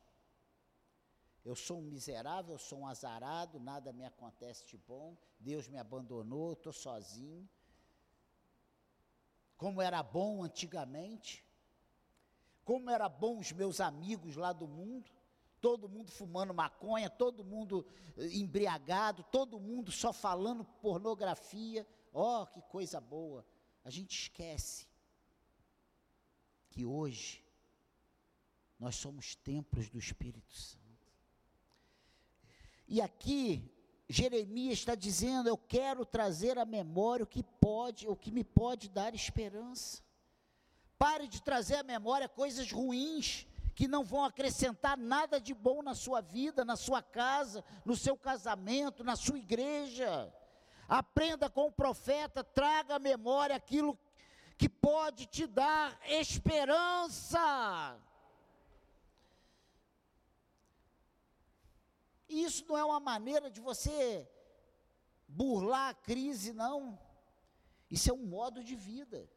Eu 1.44 1.56
sou 1.56 1.80
um 1.80 1.90
miserável, 1.96 2.54
eu 2.54 2.60
sou 2.60 2.82
um 2.82 2.88
azarado, 2.88 3.60
nada 3.60 3.92
me 3.92 4.06
acontece 4.06 4.64
de 4.64 4.78
bom, 4.78 5.18
Deus 5.40 5.68
me 5.68 5.80
abandonou, 5.80 6.54
estou 6.54 6.72
sozinho. 6.72 7.50
Como 9.58 9.82
era 9.82 10.04
bom 10.04 10.44
antigamente, 10.44 11.44
como 12.64 12.92
era 12.92 13.10
bom 13.10 13.40
os 13.40 13.52
meus 13.52 13.82
amigos 13.82 14.36
lá 14.36 14.54
do 14.54 14.68
mundo, 14.68 15.10
todo 15.60 15.90
mundo 15.90 16.12
fumando 16.12 16.54
maconha, 16.54 17.10
todo 17.10 17.44
mundo 17.44 17.86
eh, 18.16 18.28
embriagado, 18.38 19.24
todo 19.24 19.60
mundo 19.60 19.92
só 19.92 20.14
falando 20.14 20.64
pornografia. 20.64 21.88
Oh, 22.12 22.46
que 22.48 22.62
coisa 22.64 23.00
boa! 23.00 23.46
A 23.84 23.90
gente 23.90 24.12
esquece 24.12 24.88
que 26.70 26.86
hoje 26.86 27.44
nós 28.80 28.96
somos 28.96 29.36
templos 29.36 29.90
do 29.90 30.00
Espírito 30.00 30.54
Santo. 30.54 30.80
E 32.88 33.02
aqui 33.02 33.72
Jeremias 34.08 34.80
está 34.80 34.96
dizendo: 34.96 35.48
eu 35.48 35.58
quero 35.58 36.06
trazer 36.06 36.58
à 36.58 36.66
memória 36.66 37.24
o 37.24 37.28
que 37.28 37.44
pode, 37.44 38.08
o 38.08 38.16
que 38.16 38.32
me 38.32 38.44
pode 38.44 38.90
dar 38.90 39.14
esperança. 39.14 40.02
Pare 40.98 41.28
de 41.28 41.42
trazer 41.42 41.76
à 41.76 41.84
memória 41.84 42.28
coisas 42.28 42.72
ruins 42.72 43.48
que 43.76 43.88
não 43.88 44.04
vão 44.04 44.26
acrescentar 44.26 44.98
nada 44.98 45.40
de 45.40 45.54
bom 45.54 45.82
na 45.82 45.96
sua 45.96 46.20
vida, 46.20 46.66
na 46.66 46.76
sua 46.76 47.02
casa, 47.02 47.64
no 47.86 47.96
seu 47.96 48.18
casamento, 48.18 49.04
na 49.04 49.16
sua 49.16 49.38
igreja. 49.38 50.34
Aprenda 50.90 51.48
com 51.52 51.68
o 51.68 51.72
profeta, 51.72 52.44
traga 52.44 52.96
à 52.96 53.00
memória 53.00 53.56
aquilo 53.56 53.98
que 54.58 54.68
pode 54.68 55.28
te 55.28 55.46
dar 55.46 55.98
esperança. 56.08 57.40
E 62.28 62.44
isso 62.44 62.66
não 62.68 62.78
é 62.78 62.84
uma 62.84 63.00
maneira 63.00 63.52
de 63.52 63.62
você 63.62 64.28
burlar 65.28 65.90
a 65.90 65.94
crise, 65.94 66.54
não. 66.54 67.00
Isso 67.90 68.10
é 68.10 68.14
um 68.14 68.26
modo 68.26 68.64
de 68.64 68.76
vida. 68.76 69.30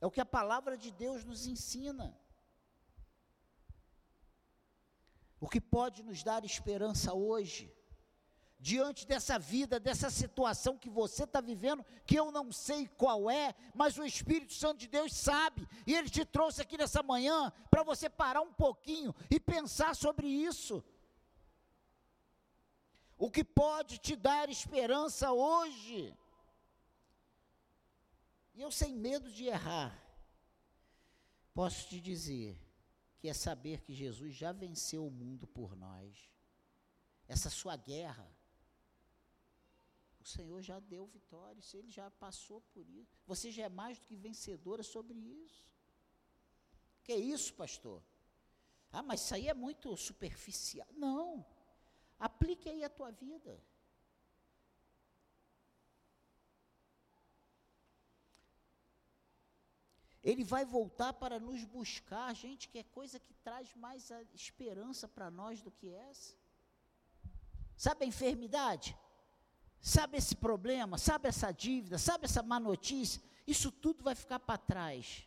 É 0.00 0.06
o 0.06 0.10
que 0.10 0.20
a 0.20 0.26
palavra 0.26 0.76
de 0.76 0.90
Deus 0.90 1.24
nos 1.24 1.46
ensina. 1.46 2.18
O 5.40 5.48
que 5.48 5.60
pode 5.60 6.02
nos 6.02 6.22
dar 6.22 6.44
esperança 6.44 7.14
hoje, 7.14 7.72
diante 8.58 9.06
dessa 9.06 9.38
vida, 9.38 9.78
dessa 9.78 10.10
situação 10.10 10.76
que 10.76 10.90
você 10.90 11.24
está 11.24 11.40
vivendo, 11.40 11.84
que 12.04 12.18
eu 12.18 12.32
não 12.32 12.50
sei 12.50 12.88
qual 12.88 13.30
é, 13.30 13.54
mas 13.74 13.96
o 13.96 14.04
Espírito 14.04 14.52
Santo 14.52 14.80
de 14.80 14.88
Deus 14.88 15.12
sabe, 15.12 15.68
e 15.86 15.94
Ele 15.94 16.10
te 16.10 16.24
trouxe 16.24 16.62
aqui 16.62 16.76
nessa 16.76 17.02
manhã 17.02 17.52
para 17.70 17.82
você 17.82 18.10
parar 18.10 18.40
um 18.40 18.52
pouquinho 18.52 19.14
e 19.30 19.38
pensar 19.38 19.94
sobre 19.94 20.26
isso 20.26 20.84
o 23.18 23.28
que 23.28 23.42
pode 23.42 23.98
te 23.98 24.14
dar 24.14 24.48
esperança 24.48 25.32
hoje. 25.32 26.16
E 28.54 28.60
eu, 28.60 28.70
sem 28.70 28.94
medo 28.94 29.30
de 29.30 29.46
errar, 29.46 29.92
posso 31.52 31.88
te 31.88 32.00
dizer 32.00 32.56
que 33.18 33.28
é 33.28 33.34
saber 33.34 33.82
que 33.82 33.92
Jesus 33.92 34.34
já 34.34 34.52
venceu 34.52 35.04
o 35.04 35.10
mundo 35.10 35.46
por 35.48 35.76
nós. 35.76 36.32
Essa 37.26 37.50
sua 37.50 37.76
guerra, 37.76 38.30
Senhor 40.28 40.60
já 40.62 40.78
deu 40.78 41.06
vitória, 41.06 41.60
ele 41.74 41.90
já 41.90 42.10
passou 42.10 42.60
por 42.72 42.88
isso. 42.88 43.18
Você 43.26 43.50
já 43.50 43.64
é 43.64 43.68
mais 43.68 43.98
do 43.98 44.06
que 44.06 44.16
vencedora 44.16 44.82
sobre 44.82 45.18
isso. 45.18 45.66
Que 47.04 47.14
isso, 47.14 47.54
pastor? 47.54 48.02
Ah, 48.92 49.02
mas 49.02 49.22
isso 49.22 49.34
aí 49.34 49.48
é 49.48 49.54
muito 49.54 49.96
superficial. 49.96 50.88
Não. 50.92 51.44
Aplique 52.18 52.68
aí 52.68 52.82
a 52.84 52.90
tua 52.90 53.10
vida. 53.10 53.62
Ele 60.22 60.44
vai 60.44 60.64
voltar 60.64 61.12
para 61.12 61.38
nos 61.40 61.64
buscar, 61.64 62.34
gente, 62.34 62.68
que 62.68 62.78
é 62.78 62.82
coisa 62.82 63.18
que 63.18 63.32
traz 63.34 63.74
mais 63.74 64.10
esperança 64.34 65.08
para 65.08 65.30
nós 65.30 65.62
do 65.62 65.70
que 65.70 65.88
essa. 65.90 66.36
Sabe 67.76 68.04
a 68.04 68.08
enfermidade? 68.08 68.96
Sabe 69.88 70.18
esse 70.18 70.36
problema? 70.36 70.98
Sabe 70.98 71.28
essa 71.28 71.50
dívida? 71.50 71.96
Sabe 71.96 72.26
essa 72.26 72.42
má 72.42 72.60
notícia? 72.60 73.22
Isso 73.46 73.72
tudo 73.72 74.04
vai 74.04 74.14
ficar 74.14 74.38
para 74.38 74.58
trás. 74.58 75.26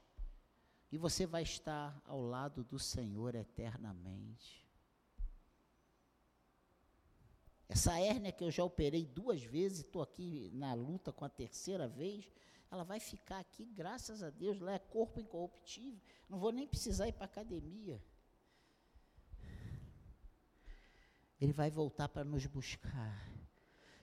E 0.92 1.00
você 1.00 1.26
vai 1.26 1.42
estar 1.42 2.00
ao 2.06 2.22
lado 2.22 2.64
do 2.64 2.78
Senhor 2.78 3.34
eternamente. 3.34 4.64
Essa 7.68 8.00
hérnia 8.00 8.32
que 8.32 8.44
eu 8.44 8.52
já 8.52 8.64
operei 8.64 9.04
duas 9.04 9.42
vezes, 9.42 9.80
estou 9.80 10.04
aqui 10.04 10.52
na 10.54 10.76
luta 10.76 11.12
com 11.12 11.26
a 11.26 11.30
terceira 11.30 11.88
vez, 11.88 12.32
ela 12.70 12.84
vai 12.84 13.00
ficar 13.00 13.40
aqui, 13.40 13.66
graças 13.66 14.22
a 14.22 14.30
Deus, 14.30 14.60
lá 14.60 14.74
é 14.74 14.80
corpo 14.80 15.20
incorruptível. 15.20 16.00
Não 16.30 16.38
vou 16.38 16.52
nem 16.52 16.68
precisar 16.68 17.08
ir 17.08 17.14
para 17.14 17.26
academia. 17.26 18.00
Ele 21.40 21.52
vai 21.52 21.72
voltar 21.72 22.08
para 22.10 22.24
nos 22.24 22.46
buscar. 22.46 23.41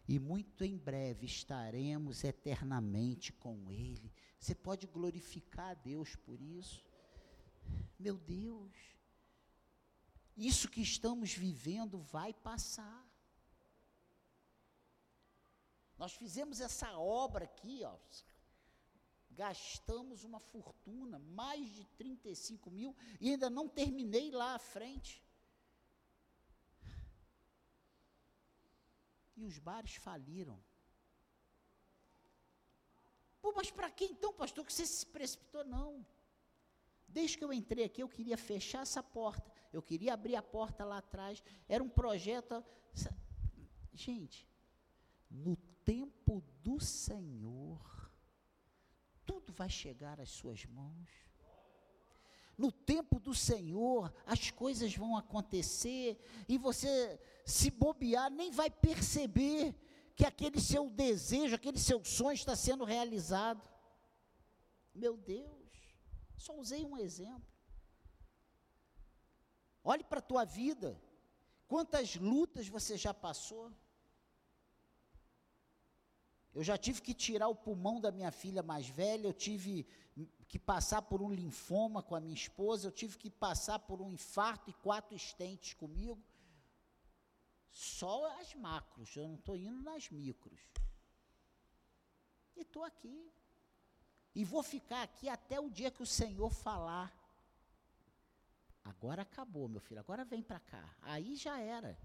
E 0.08 0.18
muito 0.18 0.64
em 0.64 0.76
breve 0.76 1.26
estaremos 1.26 2.24
eternamente 2.24 3.30
com 3.30 3.70
Ele. 3.70 4.10
Você 4.40 4.54
pode 4.54 4.86
glorificar 4.86 5.72
a 5.72 5.74
Deus 5.74 6.16
por 6.16 6.40
isso? 6.40 6.82
Meu 7.98 8.16
Deus, 8.16 8.72
isso 10.34 10.70
que 10.70 10.80
estamos 10.80 11.34
vivendo 11.34 11.98
vai 11.98 12.32
passar. 12.32 13.06
Nós 15.98 16.14
fizemos 16.14 16.60
essa 16.60 16.96
obra 16.96 17.44
aqui, 17.44 17.82
ó, 17.84 17.98
gastamos 19.30 20.24
uma 20.24 20.40
fortuna, 20.40 21.18
mais 21.18 21.68
de 21.68 21.84
35 21.96 22.70
mil, 22.70 22.96
e 23.20 23.30
ainda 23.30 23.50
não 23.50 23.68
terminei 23.68 24.30
lá 24.30 24.54
à 24.54 24.58
frente. 24.58 25.22
E 29.38 29.44
os 29.44 29.56
bares 29.58 29.94
faliram. 29.94 30.58
Pô, 33.40 33.52
mas 33.56 33.70
para 33.70 33.88
que 33.88 34.04
então, 34.04 34.32
pastor, 34.32 34.64
que 34.66 34.72
você 34.72 34.84
se 34.84 35.06
precipitou? 35.06 35.64
Não. 35.64 36.04
Desde 37.06 37.38
que 37.38 37.44
eu 37.44 37.52
entrei 37.52 37.84
aqui, 37.84 38.02
eu 38.02 38.08
queria 38.08 38.36
fechar 38.36 38.82
essa 38.82 39.02
porta, 39.02 39.50
eu 39.72 39.80
queria 39.80 40.12
abrir 40.12 40.34
a 40.34 40.42
porta 40.42 40.84
lá 40.84 40.98
atrás. 40.98 41.42
Era 41.68 41.82
um 41.82 41.88
projeto. 41.88 42.64
Gente, 43.94 44.46
no 45.30 45.56
tempo 45.84 46.42
do 46.62 46.80
Senhor, 46.80 47.80
tudo 49.24 49.52
vai 49.52 49.70
chegar 49.70 50.20
às 50.20 50.30
suas 50.30 50.64
mãos. 50.66 51.08
No 52.58 52.72
tempo 52.72 53.20
do 53.20 53.32
Senhor, 53.32 54.12
as 54.26 54.50
coisas 54.50 54.92
vão 54.92 55.16
acontecer 55.16 56.20
e 56.48 56.58
você, 56.58 57.20
se 57.46 57.70
bobear, 57.70 58.28
nem 58.30 58.50
vai 58.50 58.68
perceber 58.68 59.76
que 60.16 60.26
aquele 60.26 60.60
seu 60.60 60.90
desejo, 60.90 61.54
aquele 61.54 61.78
seu 61.78 62.04
sonho 62.04 62.34
está 62.34 62.56
sendo 62.56 62.82
realizado. 62.82 63.62
Meu 64.92 65.16
Deus, 65.16 65.70
só 66.36 66.52
usei 66.58 66.84
um 66.84 66.98
exemplo. 66.98 67.46
Olhe 69.84 70.02
para 70.02 70.18
a 70.18 70.22
tua 70.22 70.44
vida, 70.44 71.00
quantas 71.68 72.16
lutas 72.16 72.66
você 72.66 72.96
já 72.96 73.14
passou. 73.14 73.72
Eu 76.52 76.64
já 76.64 76.76
tive 76.76 77.00
que 77.00 77.14
tirar 77.14 77.46
o 77.46 77.54
pulmão 77.54 78.00
da 78.00 78.10
minha 78.10 78.32
filha 78.32 78.64
mais 78.64 78.88
velha, 78.88 79.28
eu 79.28 79.32
tive 79.32 79.86
que 80.48 80.58
passar 80.58 81.02
por 81.02 81.20
um 81.20 81.30
linfoma 81.30 82.02
com 82.02 82.14
a 82.14 82.20
minha 82.20 82.34
esposa, 82.34 82.88
eu 82.88 82.92
tive 82.92 83.18
que 83.18 83.30
passar 83.30 83.78
por 83.78 84.00
um 84.00 84.10
infarto 84.10 84.70
e 84.70 84.72
quatro 84.72 85.14
estentes 85.14 85.74
comigo. 85.74 86.18
Só 87.70 88.26
as 88.40 88.54
macros, 88.54 89.14
eu 89.14 89.28
não 89.28 89.34
estou 89.34 89.54
indo 89.54 89.82
nas 89.82 90.08
micros. 90.08 90.58
E 92.56 92.62
estou 92.62 92.82
aqui. 92.82 93.30
E 94.34 94.42
vou 94.42 94.62
ficar 94.62 95.02
aqui 95.02 95.28
até 95.28 95.60
o 95.60 95.70
dia 95.70 95.90
que 95.90 96.02
o 96.02 96.06
Senhor 96.06 96.50
falar. 96.50 97.12
Agora 98.82 99.22
acabou, 99.22 99.68
meu 99.68 99.80
filho, 99.80 100.00
agora 100.00 100.24
vem 100.24 100.42
para 100.42 100.60
cá. 100.60 100.96
Aí 101.02 101.36
já 101.36 101.60
era. 101.60 101.98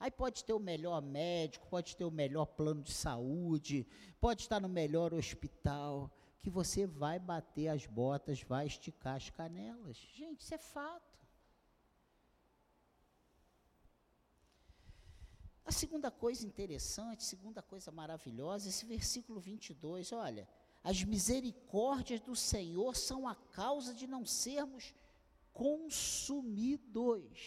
Aí 0.00 0.10
pode 0.10 0.42
ter 0.42 0.54
o 0.54 0.60
melhor 0.60 1.02
médico, 1.02 1.66
pode 1.68 1.96
ter 1.96 2.04
o 2.04 2.10
melhor 2.10 2.46
plano 2.46 2.82
de 2.82 2.92
saúde, 2.92 3.86
pode 4.20 4.42
estar 4.42 4.60
no 4.60 4.68
melhor 4.68 5.12
hospital, 5.12 6.10
que 6.40 6.50
você 6.50 6.86
vai 6.86 7.18
bater 7.18 7.68
as 7.68 7.86
botas, 7.86 8.42
vai 8.42 8.66
esticar 8.66 9.16
as 9.16 9.30
canelas. 9.30 9.96
Gente, 10.14 10.40
isso 10.40 10.54
é 10.54 10.58
fato. 10.58 11.18
A 15.64 15.72
segunda 15.72 16.10
coisa 16.10 16.46
interessante, 16.46 17.22
segunda 17.24 17.60
coisa 17.60 17.90
maravilhosa, 17.90 18.70
esse 18.70 18.86
versículo 18.86 19.38
22, 19.38 20.12
olha, 20.12 20.48
as 20.82 21.04
misericórdias 21.04 22.20
do 22.20 22.34
Senhor 22.34 22.96
são 22.96 23.28
a 23.28 23.34
causa 23.34 23.92
de 23.92 24.06
não 24.06 24.24
sermos 24.24 24.94
consumidos. 25.52 27.38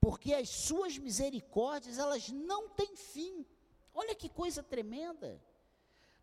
Porque 0.00 0.34
as 0.34 0.48
suas 0.48 0.98
misericórdias, 0.98 1.98
elas 1.98 2.30
não 2.30 2.68
têm 2.70 2.96
fim. 2.96 3.46
Olha 3.94 4.14
que 4.14 4.28
coisa 4.28 4.62
tremenda. 4.62 5.40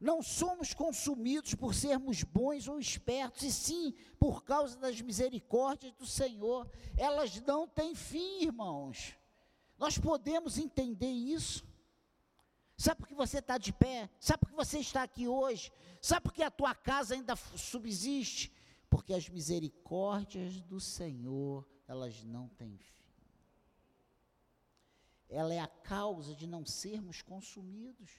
Não 0.04 0.22
somos 0.22 0.74
consumidos 0.74 1.56
por 1.56 1.74
sermos 1.74 2.24
bons 2.24 2.68
ou 2.68 2.78
espertos, 2.78 3.42
e 3.42 3.50
sim 3.54 3.94
por 4.20 4.44
causa 4.44 4.78
das 4.78 5.00
misericórdias 5.00 5.94
do 5.94 6.06
Senhor. 6.06 6.70
Elas 6.98 7.40
não 7.44 7.66
têm 7.66 7.96
fim, 7.96 8.42
irmãos. 8.42 9.16
Nós 9.80 9.98
podemos 9.98 10.58
entender 10.58 11.10
isso. 11.10 11.66
Sabe 12.76 13.00
por 13.00 13.08
que 13.08 13.16
você 13.16 13.38
está 13.38 13.58
de 13.58 13.72
pé? 13.72 14.10
Sabe 14.20 14.42
por 14.42 14.50
que 14.50 14.56
você 14.58 14.80
está 14.80 15.04
aqui 15.04 15.26
hoje? 15.26 15.72
Sabe 16.02 16.24
por 16.24 16.34
que 16.34 16.44
a 16.44 16.52
tua 16.52 16.76
casa 16.76 17.16
ainda 17.16 17.38
subsiste? 17.38 18.52
Porque 18.90 19.14
as 19.14 19.30
misericórdias 19.30 20.60
do 20.64 20.82
Senhor, 20.82 21.66
elas 21.88 22.22
não 22.26 22.50
têm 22.50 22.78
fim. 22.78 22.94
Ela 25.30 25.54
é 25.54 25.60
a 25.62 25.68
causa 25.68 26.36
de 26.36 26.46
não 26.46 26.66
sermos 26.66 27.22
consumidos. 27.22 28.12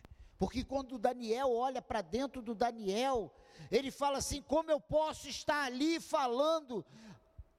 Porque 0.45 0.63
quando 0.63 0.99
Daniel 0.99 1.51
olha 1.55 1.81
para 1.81 2.03
dentro 2.03 2.43
do 2.43 2.55
Daniel, 2.55 3.35
ele 3.71 3.91
fala 3.91 4.19
assim: 4.19 4.43
como 4.43 4.71
eu 4.71 4.79
posso 4.79 5.27
estar 5.27 5.65
ali 5.65 5.99
falando 5.99 6.85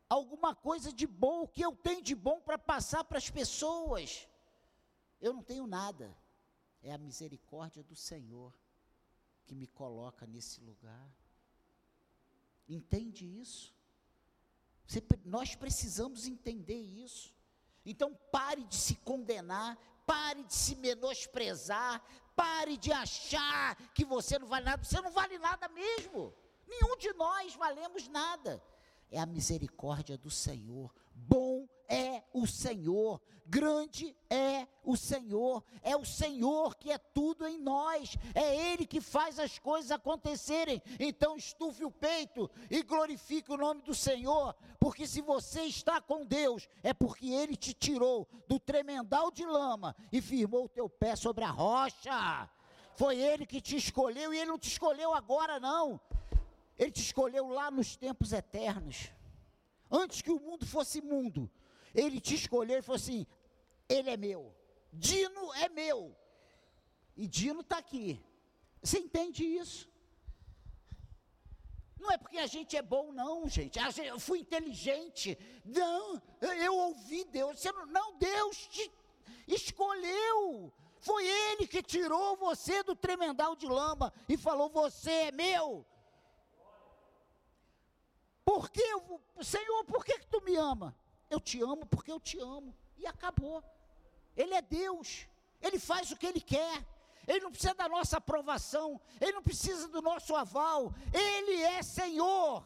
alguma 0.08 0.54
coisa 0.54 0.94
de 0.94 1.08
bom, 1.08 1.42
o 1.42 1.48
que 1.48 1.66
eu 1.66 1.76
tenho 1.76 2.04
de 2.04 2.14
bom 2.14 2.40
para 2.40 2.60
passar 2.60 3.04
para 3.04 3.18
as 3.18 3.28
pessoas? 3.28 4.30
Eu 5.20 5.34
não 5.34 5.42
tenho 5.42 5.66
nada. 5.66 6.16
É 6.84 6.94
a 6.94 6.98
misericórdia 7.00 7.84
do 7.84 7.96
Senhor 7.96 8.54
que 9.48 9.56
me 9.56 9.66
coloca 9.66 10.28
nesse 10.28 10.62
lugar. 10.62 11.12
Entende 12.70 13.26
isso? 13.26 13.74
Você, 14.86 15.04
nós 15.26 15.56
precisamos 15.56 16.28
entender 16.28 16.80
isso. 16.80 17.34
Então 17.84 18.14
pare 18.32 18.64
de 18.64 18.76
se 18.76 18.94
condenar, 18.98 19.76
pare 20.06 20.44
de 20.44 20.54
se 20.54 20.76
menosprezar, 20.76 22.02
pare 22.36 22.78
de 22.78 22.92
achar 22.92 23.76
que 23.94 24.06
você 24.06 24.38
não 24.38 24.48
vale 24.48 24.66
nada. 24.66 24.84
Você 24.84 25.02
não 25.02 25.12
vale 25.12 25.38
nada 25.38 25.68
mesmo. 25.70 26.34
Nenhum 26.68 26.98
de 26.98 27.14
nós 27.14 27.56
valemos 27.56 28.08
nada. 28.08 28.62
É 29.12 29.20
a 29.20 29.26
misericórdia 29.26 30.18
do 30.18 30.30
Senhor. 30.30 30.94
Bom 31.16 31.66
é 31.88 32.24
o 32.34 32.46
Senhor, 32.46 33.22
grande 33.46 34.16
é 34.30 34.68
o 34.84 34.98
Senhor, 34.98 35.64
é 35.82 35.96
o 35.96 36.04
Senhor 36.04 36.76
que 36.76 36.92
é 36.92 36.98
tudo 36.98 37.48
em 37.48 37.58
nós, 37.58 38.18
é 38.34 38.74
Ele 38.74 38.86
que 38.86 39.00
faz 39.00 39.40
as 39.40 39.58
coisas 39.58 39.92
acontecerem. 39.92 40.82
Então 41.00 41.38
estufe 41.38 41.86
o 41.86 41.92
peito 41.92 42.50
e 42.70 42.84
glorifique 42.84 43.52
o 43.52 43.58
nome 43.58 43.82
do 43.82 43.94
Senhor, 43.94 44.56
porque 44.80 45.08
se 45.08 45.22
você 45.22 45.62
está 45.62 46.02
com 46.02 46.26
Deus, 46.26 46.68
é 46.84 46.94
porque 46.94 47.30
Ele 47.30 47.56
te 47.56 47.74
tirou 47.74 48.28
do 48.48 48.60
tremendal 48.60 49.32
de 49.32 49.46
lama 49.46 49.96
e 50.12 50.22
firmou 50.22 50.66
o 50.66 50.70
teu 50.70 50.90
pé 50.90 51.16
sobre 51.16 51.44
a 51.44 51.52
rocha. 51.52 52.50
Foi 52.96 53.18
Ele 53.18 53.46
que 53.46 53.62
te 53.62 53.76
escolheu 53.76 54.34
e 54.34 54.38
Ele 54.38 54.52
não 54.52 54.60
te 54.60 54.70
escolheu 54.70 55.14
agora, 55.14 55.60
não. 55.60 56.00
Ele 56.78 56.92
te 56.92 57.02
escolheu 57.02 57.48
lá 57.50 57.72
nos 57.72 57.96
tempos 57.96 58.34
eternos. 58.34 59.12
Antes 60.02 60.22
que 60.22 60.32
o 60.32 60.40
mundo 60.40 60.66
fosse 60.66 61.02
mundo, 61.02 61.50
ele 61.94 62.20
te 62.20 62.36
escolheu 62.36 62.80
e 62.80 62.82
falou 62.82 62.98
assim: 62.98 63.26
ele 63.88 64.10
é 64.10 64.18
meu. 64.18 64.54
Dino 64.92 65.54
é 65.54 65.70
meu. 65.70 66.16
E 67.16 67.28
Dino 67.28 67.62
está 67.62 67.78
aqui. 67.78 68.22
Você 68.82 69.00
entende 69.00 69.46
isso? 69.46 69.90
Não 71.98 72.12
é 72.12 72.18
porque 72.18 72.38
a 72.38 72.46
gente 72.46 72.76
é 72.76 72.82
bom, 72.82 73.12
não, 73.12 73.48
gente. 73.48 73.80
Eu 74.06 74.20
fui 74.20 74.40
inteligente. 74.40 75.38
Não, 75.64 76.22
eu 76.42 76.76
ouvi 76.76 77.24
Deus. 77.26 77.64
Não, 77.64 77.86
não, 77.88 78.18
Deus 78.18 78.68
te 78.68 78.92
escolheu. 79.48 80.74
Foi 81.00 81.26
Ele 81.26 81.68
que 81.68 81.82
tirou 81.82 82.36
você 82.36 82.84
do 82.84 82.96
tremendal 82.96 83.56
de 83.56 83.66
lama 83.66 84.12
e 84.28 84.36
falou: 84.36 84.70
Você 84.70 85.12
é 85.12 85.32
meu. 85.32 85.86
Por 88.46 88.70
que, 88.70 88.88
Senhor, 89.42 89.84
por 89.86 90.06
que, 90.06 90.20
que 90.20 90.28
tu 90.28 90.40
me 90.42 90.56
ama? 90.56 90.96
Eu 91.30 91.40
te 91.40 91.60
amo 91.62 91.86
porque 91.88 92.12
eu 92.12 92.20
te 92.20 92.40
amo. 92.40 92.78
E 92.96 93.08
acabou. 93.08 93.64
Ele 94.38 94.54
é 94.54 94.62
Deus. 94.62 95.28
Ele 95.60 95.80
faz 95.80 96.12
o 96.12 96.16
que 96.16 96.28
ele 96.28 96.40
quer. 96.40 96.86
Ele 97.28 97.40
não 97.40 97.52
precisa 97.52 97.74
da 97.74 97.90
nossa 97.90 98.18
aprovação. 98.18 99.02
Ele 99.20 99.32
não 99.32 99.42
precisa 99.42 99.88
do 99.88 100.00
nosso 100.00 100.36
aval. 100.36 100.94
Ele 101.12 101.60
é 101.64 101.82
Senhor. 101.82 102.64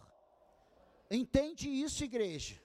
Entende 1.09 1.69
isso, 1.69 2.03
igreja? 2.03 2.61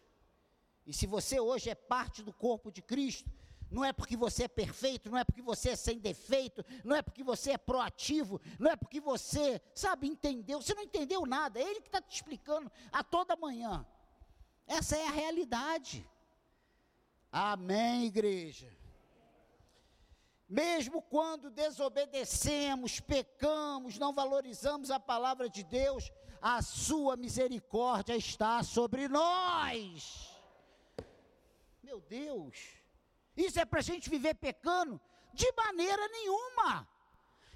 E 0.85 0.93
se 0.93 1.07
você 1.07 1.39
hoje 1.39 1.71
é 1.71 1.75
parte 1.75 2.21
do 2.23 2.33
corpo 2.33 2.73
de 2.73 2.83
Cristo, 2.83 3.31
não 3.71 3.85
é 3.85 3.93
porque 3.93 4.17
você 4.17 4.45
é 4.45 4.49
perfeito, 4.49 5.11
não 5.11 5.19
é 5.19 5.25
porque 5.25 5.43
você 5.43 5.71
é 5.71 5.77
sem 5.77 5.99
defeito, 5.99 6.65
não 6.85 6.95
é 6.95 7.03
porque 7.03 7.25
você 7.25 7.53
é 7.53 7.59
proativo, 7.59 8.41
não 8.59 8.71
é 8.71 8.77
porque 8.77 9.01
você, 9.01 9.61
sabe, 9.75 10.07
entendeu. 10.07 10.63
Você 10.63 10.75
não 10.75 10.83
entendeu 10.83 11.27
nada, 11.27 11.59
é 11.59 11.63
Ele 11.63 11.81
que 11.81 11.89
está 11.89 12.01
te 12.01 12.15
explicando 12.15 12.71
a 12.93 13.03
toda 13.03 13.37
manhã. 13.37 13.85
Essa 14.67 14.97
é 14.97 15.07
a 15.07 15.11
realidade. 15.11 16.09
Amém, 17.31 18.07
igreja. 18.07 18.73
Mesmo 20.49 21.03
quando 21.03 21.51
desobedecemos, 21.51 23.01
pecamos, 23.01 23.99
não 23.99 24.13
valorizamos 24.13 24.91
a 24.91 25.01
palavra 25.01 25.49
de 25.49 25.65
Deus, 25.65 26.13
a 26.41 26.63
sua 26.63 27.17
misericórdia 27.17 28.17
está 28.17 28.63
sobre 28.63 29.09
nós. 29.09 30.31
Meu 31.83 32.01
Deus. 32.03 32.84
Isso 33.37 33.59
é 33.59 33.65
para 33.65 33.81
a 33.81 33.83
gente 33.83 34.09
viver 34.09 34.35
pecando? 34.35 35.01
De 35.33 35.51
maneira 35.53 36.07
nenhuma. 36.09 36.89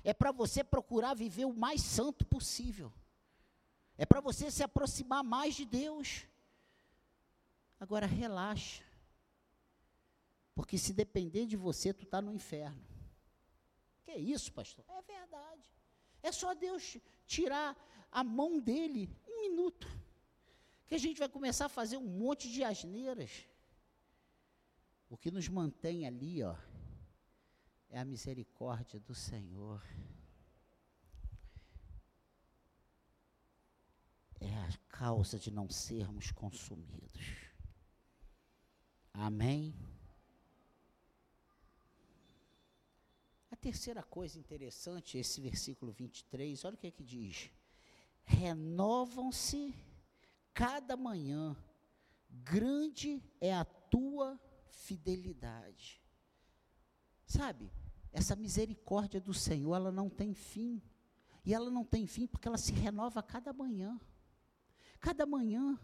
É 0.02 0.12
para 0.12 0.32
você 0.32 0.64
procurar 0.64 1.14
viver 1.14 1.44
o 1.44 1.52
mais 1.52 1.82
santo 1.82 2.24
possível. 2.24 2.92
É 3.96 4.06
para 4.06 4.20
você 4.20 4.50
se 4.50 4.62
aproximar 4.62 5.22
mais 5.24 5.54
de 5.54 5.64
Deus. 5.64 6.26
Agora 7.80 8.06
relaxa. 8.06 8.84
Porque 10.54 10.76
se 10.76 10.92
depender 10.92 11.46
de 11.46 11.56
você, 11.56 11.92
tu 11.92 12.04
está 12.04 12.20
no 12.20 12.32
inferno. 12.32 12.84
Que 14.02 14.10
é 14.12 14.18
isso, 14.18 14.52
pastor? 14.52 14.84
É 14.88 15.02
verdade. 15.02 15.70
É 16.22 16.32
só 16.32 16.54
Deus 16.54 16.96
tirar 17.26 17.76
a 18.10 18.24
mão 18.24 18.58
dele 18.58 19.08
um 19.26 19.42
minuto. 19.42 19.86
Que 20.86 20.94
a 20.94 20.98
gente 20.98 21.18
vai 21.18 21.28
começar 21.28 21.66
a 21.66 21.68
fazer 21.68 21.96
um 21.96 22.06
monte 22.06 22.50
de 22.50 22.64
asneiras. 22.64 23.46
O 25.10 25.16
que 25.16 25.30
nos 25.30 25.48
mantém 25.48 26.06
ali, 26.06 26.42
ó, 26.42 26.54
é 27.88 27.98
a 27.98 28.04
misericórdia 28.04 29.00
do 29.00 29.14
Senhor. 29.14 29.82
É 34.40 34.54
a 34.54 34.78
causa 34.88 35.38
de 35.38 35.50
não 35.50 35.68
sermos 35.70 36.30
consumidos. 36.30 37.48
Amém? 39.14 39.74
A 43.50 43.56
terceira 43.56 44.02
coisa 44.02 44.38
interessante, 44.38 45.18
esse 45.18 45.40
versículo 45.40 45.90
23, 45.90 46.64
olha 46.64 46.74
o 46.74 46.78
que 46.78 46.86
é 46.86 46.90
que 46.90 47.02
diz: 47.02 47.50
renovam-se 48.24 49.74
cada 50.52 50.96
manhã, 50.96 51.56
grande 52.28 53.22
é 53.40 53.54
a 53.54 53.64
tua 53.64 54.38
fidelidade. 54.78 56.00
Sabe, 57.26 57.70
essa 58.12 58.34
misericórdia 58.34 59.20
do 59.20 59.34
Senhor, 59.34 59.74
ela 59.74 59.92
não 59.92 60.08
tem 60.08 60.32
fim. 60.32 60.82
E 61.44 61.52
ela 61.52 61.70
não 61.70 61.84
tem 61.84 62.06
fim 62.06 62.26
porque 62.26 62.48
ela 62.48 62.58
se 62.58 62.72
renova 62.72 63.22
cada 63.22 63.52
manhã. 63.52 63.98
Cada 65.00 65.26
manhã 65.26 65.78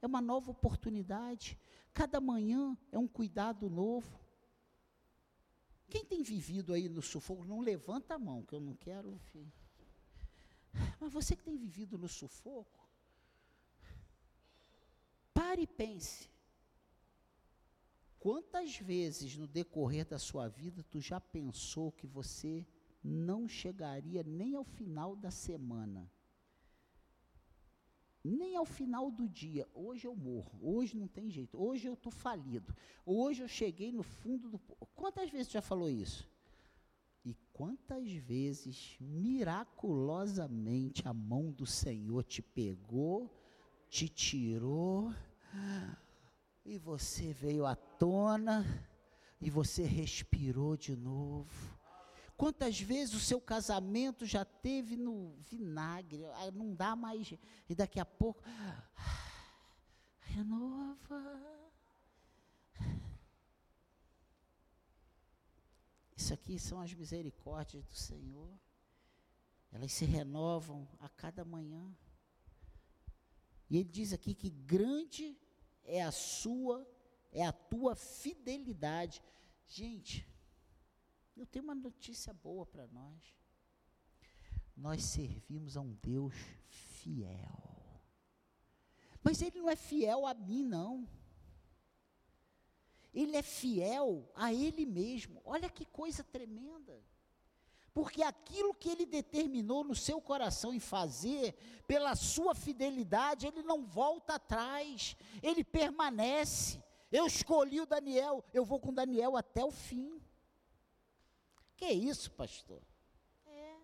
é 0.00 0.06
uma 0.06 0.20
nova 0.20 0.50
oportunidade. 0.50 1.58
Cada 1.92 2.20
manhã 2.20 2.76
é 2.90 2.98
um 2.98 3.08
cuidado 3.08 3.68
novo. 3.68 4.18
Quem 5.88 6.04
tem 6.04 6.22
vivido 6.22 6.72
aí 6.72 6.88
no 6.88 7.00
sufoco, 7.00 7.44
não 7.44 7.60
levanta 7.60 8.14
a 8.14 8.18
mão, 8.18 8.44
que 8.44 8.54
eu 8.54 8.60
não 8.60 8.74
quero. 8.74 9.18
Filho. 9.18 9.52
Mas 11.00 11.12
você 11.12 11.34
que 11.34 11.42
tem 11.42 11.56
vivido 11.56 11.96
no 11.96 12.08
sufoco, 12.08 12.86
pare 15.32 15.62
e 15.62 15.66
pense. 15.66 16.28
Quantas 18.18 18.76
vezes 18.76 19.36
no 19.36 19.46
decorrer 19.46 20.04
da 20.04 20.18
sua 20.18 20.48
vida 20.48 20.84
tu 20.90 21.00
já 21.00 21.20
pensou 21.20 21.92
que 21.92 22.06
você 22.06 22.66
não 23.02 23.48
chegaria 23.48 24.22
nem 24.24 24.56
ao 24.56 24.64
final 24.64 25.14
da 25.14 25.30
semana? 25.30 26.10
Nem 28.24 28.56
ao 28.56 28.64
final 28.64 29.08
do 29.10 29.28
dia. 29.28 29.68
Hoje 29.72 30.08
eu 30.08 30.16
morro, 30.16 30.58
hoje 30.60 30.96
não 30.96 31.06
tem 31.06 31.30
jeito, 31.30 31.56
hoje 31.56 31.86
eu 31.86 31.94
estou 31.94 32.10
falido, 32.10 32.74
hoje 33.06 33.42
eu 33.42 33.48
cheguei 33.48 33.92
no 33.92 34.02
fundo 34.02 34.50
do. 34.50 34.58
Quantas 34.96 35.30
vezes 35.30 35.46
tu 35.48 35.52
já 35.52 35.62
falou 35.62 35.88
isso? 35.88 36.28
E 37.24 37.36
quantas 37.52 38.10
vezes, 38.10 38.96
miraculosamente, 38.98 41.06
a 41.06 41.14
mão 41.14 41.52
do 41.52 41.66
Senhor 41.66 42.24
te 42.24 42.42
pegou, 42.42 43.30
te 43.88 44.08
tirou, 44.08 45.14
e 46.64 46.78
você 46.78 47.32
veio 47.32 47.64
à 47.64 47.76
tona, 47.98 48.64
e 49.40 49.50
você 49.50 49.82
respirou 49.82 50.76
de 50.76 50.96
novo. 50.96 51.78
Quantas 52.36 52.80
vezes 52.80 53.14
o 53.14 53.20
seu 53.20 53.40
casamento 53.40 54.24
já 54.24 54.44
teve 54.44 54.96
no 54.96 55.34
vinagre, 55.38 56.24
ah, 56.26 56.50
não 56.52 56.72
dá 56.72 56.94
mais, 56.94 57.34
e 57.68 57.74
daqui 57.74 57.98
a 57.98 58.04
pouco, 58.04 58.42
renova. 60.22 61.58
Isso 66.16 66.34
aqui 66.34 66.58
são 66.58 66.80
as 66.80 66.92
misericórdias 66.94 67.84
do 67.86 67.94
Senhor. 67.94 68.50
Elas 69.72 69.92
se 69.92 70.04
renovam 70.04 70.88
a 71.00 71.08
cada 71.08 71.44
manhã. 71.44 71.92
E 73.70 73.76
ele 73.78 73.88
diz 73.88 74.12
aqui 74.12 74.34
que 74.34 74.50
grande 74.50 75.38
é 75.84 76.02
a 76.02 76.10
sua, 76.10 76.86
é 77.32 77.44
a 77.44 77.52
tua 77.52 77.94
fidelidade. 77.94 79.22
Gente, 79.66 80.26
eu 81.36 81.46
tenho 81.46 81.64
uma 81.64 81.74
notícia 81.74 82.32
boa 82.32 82.66
para 82.66 82.86
nós. 82.88 83.36
Nós 84.76 85.02
servimos 85.04 85.76
a 85.76 85.80
um 85.80 85.92
Deus 85.94 86.34
fiel. 86.68 88.02
Mas 89.22 89.42
ele 89.42 89.58
não 89.58 89.68
é 89.68 89.76
fiel 89.76 90.26
a 90.26 90.34
mim, 90.34 90.62
não. 90.62 91.08
Ele 93.12 93.36
é 93.36 93.42
fiel 93.42 94.30
a 94.34 94.52
ele 94.52 94.86
mesmo. 94.86 95.40
Olha 95.44 95.68
que 95.68 95.84
coisa 95.84 96.22
tremenda. 96.22 97.02
Porque 97.92 98.22
aquilo 98.22 98.74
que 98.74 98.88
ele 98.88 99.04
determinou 99.04 99.82
no 99.82 99.94
seu 99.94 100.20
coração 100.20 100.72
em 100.72 100.78
fazer, 100.78 101.54
pela 101.86 102.14
sua 102.14 102.54
fidelidade, 102.54 103.46
ele 103.46 103.62
não 103.62 103.84
volta 103.84 104.34
atrás, 104.34 105.16
ele 105.42 105.64
permanece. 105.64 106.80
Eu 107.10 107.26
escolhi 107.26 107.80
o 107.80 107.86
Daniel, 107.86 108.44
eu 108.52 108.64
vou 108.64 108.78
com 108.78 108.92
Daniel 108.92 109.36
até 109.36 109.64
o 109.64 109.70
fim. 109.70 110.20
Que 111.76 111.86
é 111.86 111.92
isso, 111.92 112.30
pastor? 112.32 112.82
É. 113.46 113.76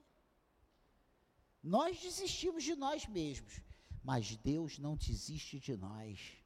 Nós 1.63 1.99
desistimos 2.01 2.63
de 2.63 2.75
nós 2.75 3.07
mesmos, 3.07 3.61
mas 4.03 4.37
Deus 4.37 4.79
não 4.79 4.97
desiste 4.97 5.59
de 5.59 5.77
nós. 5.77 6.37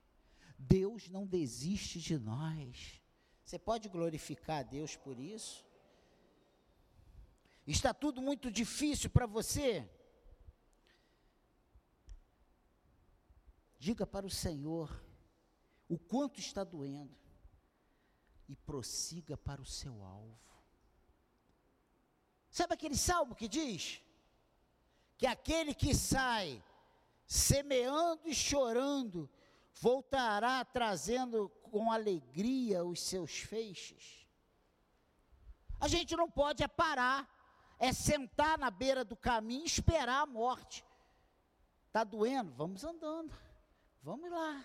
Deus 0.58 1.08
não 1.08 1.26
desiste 1.26 2.00
de 2.00 2.18
nós. 2.18 3.00
Você 3.44 3.58
pode 3.58 3.88
glorificar 3.88 4.60
a 4.60 4.62
Deus 4.62 4.94
por 4.94 5.18
isso? 5.18 5.66
Está 7.66 7.92
tudo 7.92 8.22
muito 8.22 8.50
difícil 8.50 9.10
para 9.10 9.26
você? 9.26 9.88
Diga 13.78 14.06
para 14.06 14.26
o 14.26 14.30
Senhor 14.30 15.07
o 15.88 15.98
quanto 15.98 16.38
está 16.38 16.62
doendo 16.64 17.16
e 18.48 18.54
prossiga 18.56 19.36
para 19.36 19.60
o 19.60 19.66
seu 19.66 20.02
alvo. 20.02 20.38
Sabe 22.50 22.74
aquele 22.74 22.96
salmo 22.96 23.34
que 23.34 23.48
diz 23.48 24.02
que 25.16 25.26
aquele 25.26 25.74
que 25.74 25.94
sai 25.94 26.62
semeando 27.26 28.28
e 28.28 28.34
chorando 28.34 29.28
voltará 29.80 30.64
trazendo 30.64 31.48
com 31.62 31.92
alegria 31.92 32.84
os 32.84 33.00
seus 33.00 33.38
feixes. 33.38 34.26
A 35.80 35.86
gente 35.86 36.16
não 36.16 36.28
pode 36.28 36.62
é 36.62 36.68
parar, 36.68 37.28
é 37.78 37.92
sentar 37.92 38.58
na 38.58 38.70
beira 38.70 39.04
do 39.04 39.16
caminho 39.16 39.62
e 39.62 39.66
esperar 39.66 40.22
a 40.22 40.26
morte. 40.26 40.84
Está 41.86 42.02
doendo? 42.02 42.52
Vamos 42.54 42.82
andando. 42.82 43.32
Vamos 44.02 44.30
lá. 44.30 44.64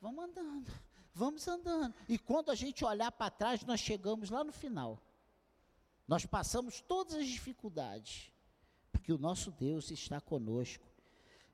Vamos 0.00 0.24
andando. 0.24 0.72
Vamos 1.14 1.48
andando. 1.48 1.94
E 2.08 2.18
quando 2.18 2.50
a 2.50 2.54
gente 2.54 2.84
olhar 2.84 3.10
para 3.10 3.30
trás, 3.30 3.64
nós 3.64 3.80
chegamos 3.80 4.30
lá 4.30 4.44
no 4.44 4.52
final. 4.52 5.02
Nós 6.06 6.24
passamos 6.24 6.80
todas 6.80 7.14
as 7.14 7.26
dificuldades, 7.26 8.32
porque 8.90 9.12
o 9.12 9.18
nosso 9.18 9.50
Deus 9.50 9.90
está 9.90 10.20
conosco. 10.20 10.86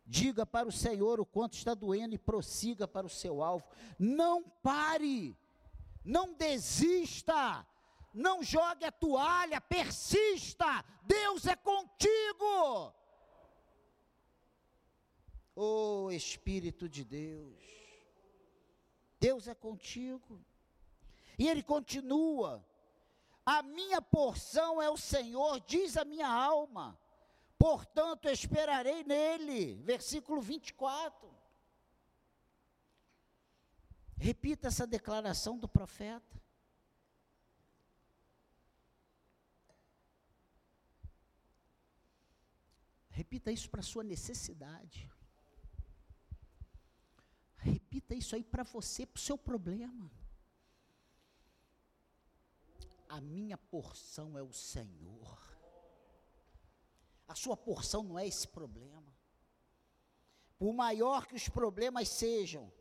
Diga 0.06 0.44
para 0.44 0.68
o 0.68 0.72
Senhor 0.72 1.18
o 1.18 1.24
quanto 1.24 1.54
está 1.54 1.72
doendo 1.74 2.14
e 2.14 2.18
prossiga 2.18 2.86
para 2.86 3.06
o 3.06 3.10
seu 3.10 3.42
alvo. 3.42 3.66
Não 3.98 4.42
pare, 4.42 5.34
não 6.04 6.34
desista, 6.34 7.66
não 8.12 8.42
jogue 8.42 8.84
a 8.84 8.92
toalha, 8.92 9.60
persista. 9.60 10.84
Deus 11.04 11.46
é 11.46 11.56
contigo. 11.56 12.92
Oh 15.56 16.10
Espírito 16.10 16.88
de 16.88 17.02
Deus, 17.02 17.83
Deus 19.26 19.48
é 19.48 19.54
contigo. 19.54 20.32
E 21.38 21.48
ele 21.48 21.62
continua: 21.62 22.50
A 23.44 23.62
minha 23.62 24.00
porção 24.02 24.80
é 24.80 24.90
o 24.90 24.96
Senhor, 24.96 25.60
diz 25.60 25.96
a 25.96 26.04
minha 26.04 26.28
alma 26.28 26.86
portanto 27.64 28.28
esperarei 28.28 29.02
nele. 29.04 29.76
Versículo 29.76 30.38
24. 30.38 31.34
Repita 34.18 34.68
essa 34.68 34.86
declaração 34.86 35.58
do 35.58 35.66
profeta. 35.66 36.42
Repita 43.08 43.50
isso 43.50 43.70
para 43.70 43.80
sua 43.80 44.04
necessidade. 44.04 45.10
Repita 47.94 48.16
isso 48.16 48.34
aí 48.34 48.42
para 48.42 48.64
você, 48.64 49.06
para 49.06 49.20
o 49.20 49.22
seu 49.22 49.38
problema. 49.38 50.10
A 53.08 53.20
minha 53.20 53.56
porção 53.56 54.36
é 54.36 54.42
o 54.42 54.52
Senhor. 54.52 55.38
A 57.28 57.36
sua 57.36 57.56
porção 57.56 58.02
não 58.02 58.18
é 58.18 58.26
esse 58.26 58.48
problema. 58.48 59.16
Por 60.58 60.72
maior 60.72 61.24
que 61.28 61.36
os 61.36 61.48
problemas 61.48 62.08
sejam, 62.08 62.72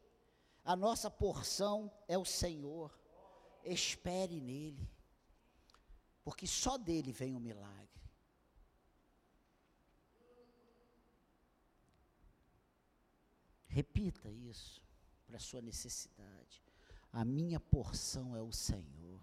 a 0.66 0.76
nossa 0.76 1.12
porção 1.12 1.94
é 2.08 2.18
o 2.18 2.26
Senhor. 2.26 2.92
Espere 3.64 4.42
nele, 4.42 4.90
porque 6.24 6.48
só 6.48 6.76
dele 6.76 7.12
vem 7.12 7.36
o 7.36 7.40
milagre. 7.40 8.02
Repita 13.68 14.28
isso 14.28 14.84
para 15.34 15.38
a 15.38 15.42
sua 15.42 15.62
necessidade. 15.62 16.62
A 17.12 17.26
minha 17.26 17.60
porção 17.60 18.36
é 18.36 18.42
o 18.42 18.52
Senhor. 18.52 19.22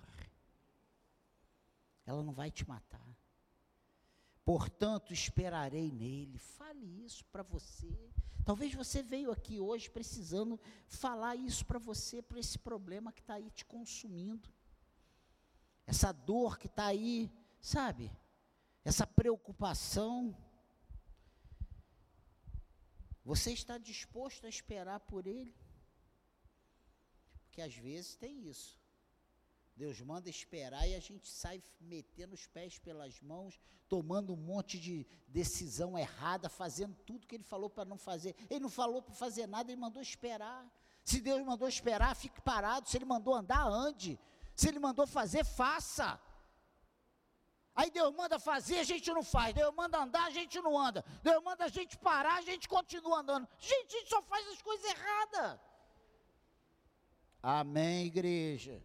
Ela 2.04 2.22
não 2.22 2.32
vai 2.32 2.50
te 2.50 2.68
matar 2.68 3.10
portanto 4.50 5.12
esperarei 5.12 5.92
nele. 5.92 6.36
Fale 6.36 7.04
isso 7.04 7.24
para 7.26 7.40
você. 7.40 8.10
Talvez 8.44 8.74
você 8.74 9.00
veio 9.00 9.30
aqui 9.30 9.60
hoje 9.60 9.88
precisando 9.88 10.58
falar 10.88 11.36
isso 11.36 11.64
para 11.64 11.78
você, 11.78 12.20
para 12.20 12.40
esse 12.40 12.58
problema 12.58 13.12
que 13.12 13.20
está 13.20 13.34
aí 13.34 13.48
te 13.50 13.64
consumindo, 13.64 14.48
essa 15.86 16.10
dor 16.10 16.58
que 16.58 16.66
está 16.66 16.86
aí, 16.86 17.30
sabe? 17.60 18.10
Essa 18.84 19.06
preocupação. 19.06 20.36
Você 23.24 23.52
está 23.52 23.78
disposto 23.78 24.46
a 24.46 24.48
esperar 24.48 24.98
por 24.98 25.28
ele? 25.28 25.54
Às 27.60 27.74
vezes 27.74 28.16
tem 28.16 28.48
isso. 28.48 28.78
Deus 29.76 30.00
manda 30.00 30.28
esperar 30.28 30.86
e 30.86 30.94
a 30.94 31.00
gente 31.00 31.26
sai 31.28 31.62
metendo 31.80 32.34
os 32.34 32.46
pés 32.46 32.78
pelas 32.78 33.20
mãos, 33.20 33.58
tomando 33.88 34.34
um 34.34 34.36
monte 34.36 34.78
de 34.78 35.06
decisão 35.26 35.98
errada, 35.98 36.48
fazendo 36.48 36.94
tudo 37.06 37.26
que 37.26 37.34
ele 37.34 37.44
falou 37.44 37.70
para 37.70 37.86
não 37.86 37.96
fazer. 37.96 38.36
Ele 38.50 38.60
não 38.60 38.68
falou 38.68 39.00
para 39.00 39.14
fazer 39.14 39.46
nada, 39.46 39.72
ele 39.72 39.80
mandou 39.80 40.02
esperar. 40.02 40.70
Se 41.02 41.20
Deus 41.20 41.42
mandou 41.44 41.66
esperar, 41.66 42.14
fique 42.14 42.40
parado. 42.42 42.88
Se 42.88 42.96
ele 42.98 43.06
mandou 43.06 43.34
andar, 43.34 43.66
ande. 43.66 44.18
Se 44.54 44.68
ele 44.68 44.78
mandou 44.78 45.06
fazer, 45.06 45.44
faça. 45.44 46.20
Aí 47.74 47.90
Deus 47.90 48.14
manda 48.14 48.38
fazer, 48.38 48.80
a 48.80 48.84
gente 48.84 49.10
não 49.10 49.22
faz. 49.22 49.54
Deus 49.54 49.74
manda 49.74 49.98
andar, 49.98 50.26
a 50.26 50.30
gente 50.30 50.60
não 50.60 50.78
anda. 50.78 51.02
Deus 51.22 51.42
manda 51.42 51.64
a 51.64 51.68
gente 51.68 51.96
parar, 51.96 52.34
a 52.34 52.42
gente 52.42 52.68
continua 52.68 53.20
andando. 53.20 53.48
Gente, 53.58 53.96
a 53.96 53.98
gente 53.98 54.10
só 54.10 54.20
faz 54.20 54.46
as 54.48 54.60
coisas 54.60 54.84
erradas. 54.84 55.58
Amém, 57.42 58.06
igreja. 58.06 58.82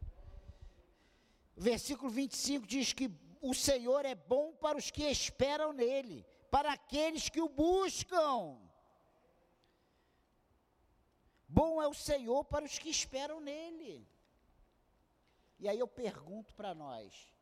Versículo 1.56 2.10
25 2.10 2.66
diz 2.66 2.94
que 2.94 3.10
o 3.42 3.54
Senhor 3.54 4.06
é 4.06 4.16
bom 4.16 4.54
para 4.54 4.78
os 4.78 4.90
que 4.90 5.04
esperam 5.04 5.74
nele, 5.74 6.26
para 6.50 6.72
aqueles 6.72 7.30
que 7.30 7.42
o 7.42 7.50
buscam. 7.50 8.58
Bom 11.48 11.82
é 11.82 11.88
o 11.88 11.94
Senhor 11.94 12.44
para 12.46 12.66
os 12.66 12.80
que 12.80 12.90
esperam 12.90 13.40
nele. 13.40 14.08
E 15.60 15.68
aí 15.68 15.80
eu 15.80 15.88
pergunto 15.88 16.56
para 16.56 16.74
nós: 16.74 17.34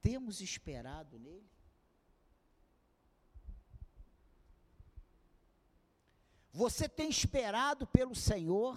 Temos 0.00 0.40
esperado 0.40 1.18
nele? 1.18 1.57
Você 6.58 6.88
tem 6.88 7.08
esperado 7.08 7.86
pelo 7.86 8.16
Senhor? 8.16 8.74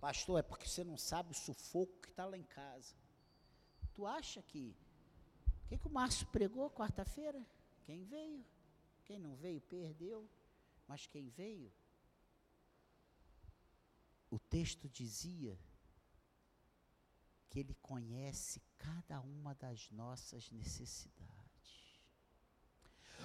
Pastor, 0.00 0.38
é 0.38 0.42
porque 0.42 0.66
você 0.66 0.82
não 0.82 0.96
sabe 0.96 1.32
o 1.32 1.34
sufoco 1.34 2.00
que 2.00 2.08
está 2.08 2.24
lá 2.24 2.38
em 2.38 2.42
casa. 2.42 2.94
Tu 3.92 4.06
acha 4.06 4.40
que. 4.40 4.74
O 5.64 5.68
que, 5.68 5.76
que 5.76 5.86
o 5.86 5.90
Márcio 5.90 6.26
pregou 6.28 6.70
quarta-feira? 6.70 7.46
Quem 7.84 8.02
veio? 8.02 8.42
Quem 9.04 9.18
não 9.18 9.36
veio, 9.36 9.60
perdeu. 9.60 10.26
Mas 10.86 11.06
quem 11.06 11.28
veio? 11.28 11.70
O 14.30 14.38
texto 14.38 14.88
dizia 14.88 15.58
que 17.50 17.60
ele 17.60 17.74
conhece 17.82 18.62
cada 18.78 19.20
uma 19.20 19.54
das 19.54 19.90
nossas 19.90 20.50
necessidades. 20.50 21.37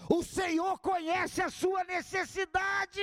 O 0.10 0.24
Senhor 0.24 0.78
conhece 0.80 1.42
a 1.42 1.50
sua 1.50 1.84
necessidade. 1.84 3.00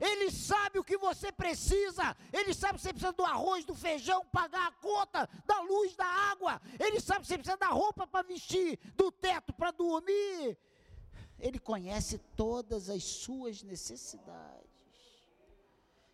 Ele 0.00 0.30
sabe 0.30 0.78
o 0.78 0.84
que 0.84 0.96
você 0.96 1.30
precisa. 1.30 2.16
Ele 2.32 2.54
sabe 2.54 2.78
se 2.78 2.84
você 2.84 2.92
precisa 2.92 3.12
do 3.12 3.24
arroz, 3.24 3.64
do 3.64 3.74
feijão, 3.74 4.24
pagar 4.26 4.68
a 4.68 4.72
conta, 4.72 5.28
da 5.44 5.60
luz, 5.60 5.94
da 5.94 6.06
água. 6.06 6.60
Ele 6.78 7.00
sabe 7.00 7.24
se 7.24 7.28
você 7.28 7.38
precisa 7.38 7.56
da 7.56 7.68
roupa 7.68 8.06
para 8.06 8.26
vestir, 8.26 8.78
do 8.96 9.12
teto 9.12 9.52
para 9.52 9.70
dormir. 9.70 10.58
Ele 11.38 11.58
conhece 11.58 12.18
todas 12.36 12.88
as 12.88 13.02
suas 13.04 13.62
necessidades. 13.62 14.70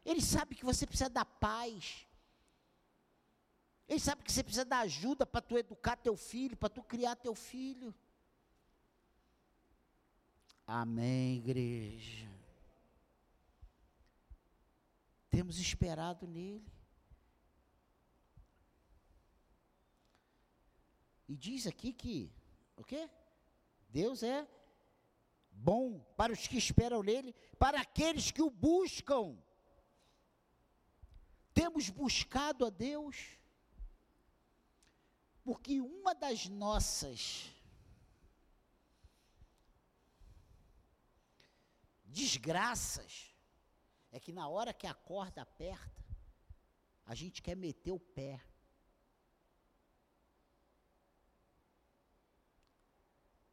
Ele 0.05 0.21
sabe 0.21 0.55
que 0.55 0.65
você 0.65 0.87
precisa 0.87 1.11
da 1.11 1.25
paz. 1.25 2.07
Ele 3.89 4.01
sabe 4.01 4.23
que 4.23 4.33
você 4.33 4.43
precisa 4.43 4.65
da 4.65 4.81
ajuda 4.81 5.27
para 5.27 5.41
tu 5.41 5.59
educar 5.59 5.97
teu 5.97 6.17
filho, 6.17 6.57
para 6.57 6.69
tu 6.69 6.83
criar 6.83 7.17
teu 7.17 7.35
filho. 7.35 7.95
Amém, 10.73 11.39
igreja. 11.39 12.31
Temos 15.29 15.59
esperado 15.59 16.29
nele. 16.29 16.73
E 21.27 21.37
diz 21.37 21.67
aqui 21.67 21.93
que, 21.93 22.33
o 22.77 22.85
quê? 22.85 23.11
Deus 23.89 24.23
é 24.23 24.47
bom 25.51 25.99
para 26.17 26.33
os 26.33 26.47
que 26.47 26.57
esperam 26.57 27.03
nele, 27.03 27.35
para 27.59 27.81
aqueles 27.81 28.31
que 28.31 28.41
o 28.41 28.49
buscam. 28.49 29.37
Temos 31.53 31.91
buscado 31.91 32.65
a 32.65 32.71
Deus, 32.71 33.17
porque 35.43 35.81
uma 35.81 36.15
das 36.15 36.47
nossas 36.49 37.60
desgraças 42.11 43.35
é 44.13 44.19
que 44.19 44.33
na 44.33 44.49
hora 44.49 44.73
que 44.73 44.87
a 44.87 44.95
corda 44.95 45.43
aperta, 45.43 46.05
a 47.07 47.15
gente 47.15 47.43
quer 47.43 47.57
meter 47.57 47.93
o 47.93 48.01
pé. 48.01 48.41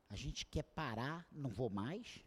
A 0.10 0.16
gente 0.16 0.46
quer 0.46 0.64
parar, 0.64 1.28
não 1.32 1.50
vou 1.50 1.70
mais. 1.70 2.20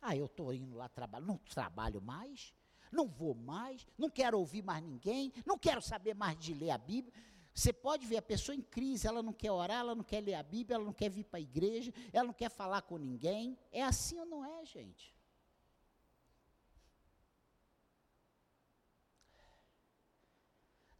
Ah, 0.00 0.16
eu 0.16 0.26
estou 0.26 0.52
indo 0.52 0.76
lá 0.76 0.88
trabalhar, 0.88 1.26
não 1.26 1.38
trabalho 1.38 2.00
mais, 2.00 2.54
não 2.92 3.08
vou 3.08 3.34
mais, 3.34 3.86
não 3.98 4.08
quero 4.08 4.38
ouvir 4.38 4.62
mais 4.62 4.82
ninguém, 4.82 5.32
não 5.44 5.58
quero 5.58 5.82
saber 5.82 6.14
mais 6.14 6.38
de 6.38 6.54
ler 6.54 6.70
a 6.70 6.78
Bíblia. 6.78 7.12
Você 7.52 7.72
pode 7.72 8.06
ver 8.06 8.18
a 8.18 8.22
pessoa 8.22 8.54
em 8.54 8.60
crise, 8.62 9.06
ela 9.06 9.22
não 9.22 9.32
quer 9.32 9.50
orar, 9.50 9.78
ela 9.78 9.94
não 9.94 10.04
quer 10.04 10.20
ler 10.20 10.34
a 10.34 10.42
Bíblia, 10.42 10.76
ela 10.76 10.84
não 10.84 10.92
quer 10.92 11.08
vir 11.08 11.24
para 11.24 11.38
a 11.38 11.40
igreja, 11.40 11.92
ela 12.12 12.26
não 12.26 12.34
quer 12.34 12.50
falar 12.50 12.82
com 12.82 12.98
ninguém. 12.98 13.58
É 13.72 13.82
assim 13.82 14.18
ou 14.20 14.26
não 14.26 14.44
é, 14.44 14.64
gente? 14.66 15.15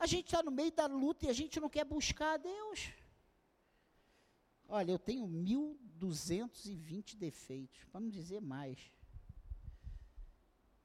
A 0.07 0.09
gente 0.09 0.27
está 0.27 0.41
no 0.41 0.53
meio 0.53 0.71
da 0.71 0.87
luta 0.87 1.27
e 1.27 1.29
a 1.29 1.33
gente 1.33 1.59
não 1.59 1.69
quer 1.69 1.85
buscar 1.85 2.35
a 2.35 2.37
Deus. 2.37 2.93
Olha, 4.69 4.93
eu 4.93 5.01
tenho 5.01 5.27
1.220 5.27 7.17
defeitos, 7.17 7.83
para 7.87 7.99
não 7.99 8.09
dizer 8.09 8.41
mais. 8.41 8.79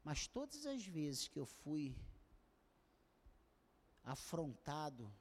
Mas 0.04 0.26
todas 0.26 0.66
as 0.66 0.84
vezes 0.84 1.28
que 1.28 1.38
eu 1.38 1.46
fui 1.46 1.96
afrontado 4.04 5.14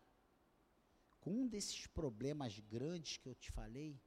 com 1.21 1.43
um 1.43 1.47
desses 1.47 1.87
problemas 1.87 2.59
grandes 2.59 3.19
que 3.19 3.29
eu 3.29 3.35
te 3.35 3.53
falei, 3.53 4.01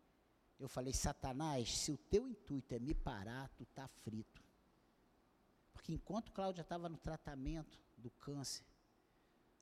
eu 0.60 0.68
falei, 0.68 0.92
Satanás, 0.92 1.78
se 1.78 1.92
o 1.92 1.98
teu 2.00 2.28
intuito 2.28 2.74
é 2.74 2.80
me 2.80 2.96
parar, 2.96 3.48
tu 3.50 3.62
está 3.62 3.88
frito. 3.88 4.44
Porque 5.72 5.94
enquanto 5.94 6.32
Cláudia 6.32 6.64
estava 6.64 6.90
no 6.90 6.98
tratamento 6.98 7.80
do 7.96 8.10
câncer, 8.10 8.73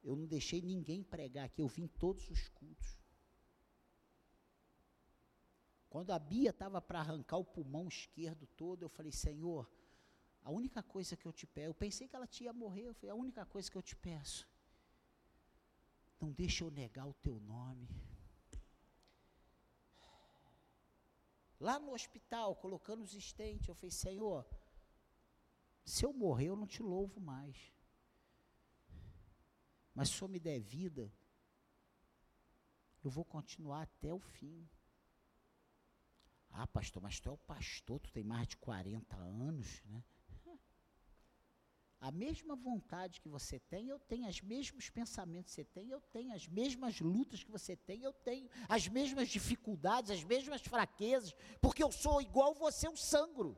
eu 0.03 0.15
não 0.15 0.25
deixei 0.25 0.61
ninguém 0.61 1.03
pregar 1.03 1.45
aqui, 1.45 1.61
eu 1.61 1.67
vim 1.67 1.87
todos 1.87 2.29
os 2.29 2.47
cultos. 2.49 2.99
Quando 5.89 6.11
a 6.11 6.19
Bia 6.19 6.51
estava 6.51 6.81
para 6.81 6.99
arrancar 6.99 7.37
o 7.37 7.45
pulmão 7.45 7.87
esquerdo 7.87 8.47
todo, 8.55 8.83
eu 8.83 8.89
falei, 8.89 9.11
Senhor, 9.11 9.69
a 10.43 10.49
única 10.49 10.81
coisa 10.81 11.15
que 11.17 11.25
eu 11.25 11.33
te 11.33 11.45
peço, 11.45 11.67
eu 11.67 11.73
pensei 11.73 12.07
que 12.07 12.15
ela 12.15 12.25
tinha 12.25 12.53
morrer, 12.53 12.83
eu 12.87 12.93
falei, 12.93 13.11
a 13.11 13.15
única 13.15 13.45
coisa 13.45 13.69
que 13.69 13.77
eu 13.77 13.81
te 13.81 13.95
peço, 13.95 14.47
não 16.19 16.31
deixa 16.31 16.63
eu 16.63 16.71
negar 16.71 17.07
o 17.07 17.13
teu 17.13 17.39
nome. 17.41 17.89
Lá 21.59 21.77
no 21.77 21.93
hospital, 21.93 22.55
colocando 22.55 23.03
os 23.03 23.13
estentes, 23.13 23.67
eu 23.67 23.75
falei, 23.75 23.91
Senhor, 23.91 24.47
se 25.83 26.05
eu 26.05 26.13
morrer, 26.13 26.47
eu 26.47 26.55
não 26.55 26.65
te 26.65 26.81
louvo 26.81 27.19
mais. 27.19 27.71
Mas 29.93 30.09
se 30.09 30.27
me 30.27 30.39
der 30.39 30.59
vida, 30.59 31.11
eu 33.03 33.09
vou 33.09 33.25
continuar 33.25 33.83
até 33.83 34.13
o 34.13 34.19
fim. 34.19 34.67
Ah, 36.51 36.67
pastor, 36.67 37.01
mas 37.01 37.19
tu 37.19 37.29
é 37.29 37.31
o 37.31 37.37
pastor, 37.37 37.99
tu 37.99 38.11
tem 38.11 38.23
mais 38.23 38.47
de 38.47 38.57
40 38.57 39.15
anos, 39.15 39.81
né? 39.85 40.03
A 41.99 42.11
mesma 42.11 42.55
vontade 42.55 43.21
que 43.21 43.29
você 43.29 43.59
tem, 43.59 43.87
eu 43.87 43.99
tenho, 43.99 44.27
os 44.27 44.41
mesmos 44.41 44.89
pensamentos 44.89 45.51
que 45.51 45.61
você 45.61 45.65
tem, 45.65 45.91
eu 45.91 46.01
tenho, 46.01 46.33
as 46.33 46.47
mesmas 46.47 46.99
lutas 46.99 47.43
que 47.43 47.51
você 47.51 47.75
tem, 47.75 48.01
eu 48.01 48.11
tenho, 48.11 48.49
as 48.67 48.87
mesmas 48.87 49.29
dificuldades, 49.29 50.09
as 50.09 50.23
mesmas 50.23 50.61
fraquezas, 50.63 51.35
porque 51.61 51.83
eu 51.83 51.91
sou 51.91 52.19
igual 52.19 52.55
você, 52.55 52.87
eu 52.87 52.97
sangro. 52.97 53.55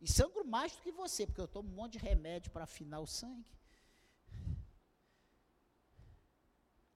E 0.00 0.10
sangro 0.10 0.44
mais 0.44 0.72
do 0.72 0.82
que 0.82 0.90
você, 0.90 1.24
porque 1.24 1.40
eu 1.40 1.46
tomo 1.46 1.70
um 1.70 1.74
monte 1.74 1.92
de 1.92 1.98
remédio 1.98 2.50
para 2.50 2.64
afinar 2.64 2.98
o 2.98 3.06
sangue. 3.06 3.46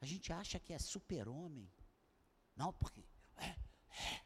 A 0.00 0.06
gente 0.06 0.32
acha 0.32 0.58
que 0.58 0.72
é 0.72 0.78
super-homem. 0.78 1.70
Não, 2.56 2.72
porque. 2.72 3.04
É, 3.36 3.46
é. 3.46 4.22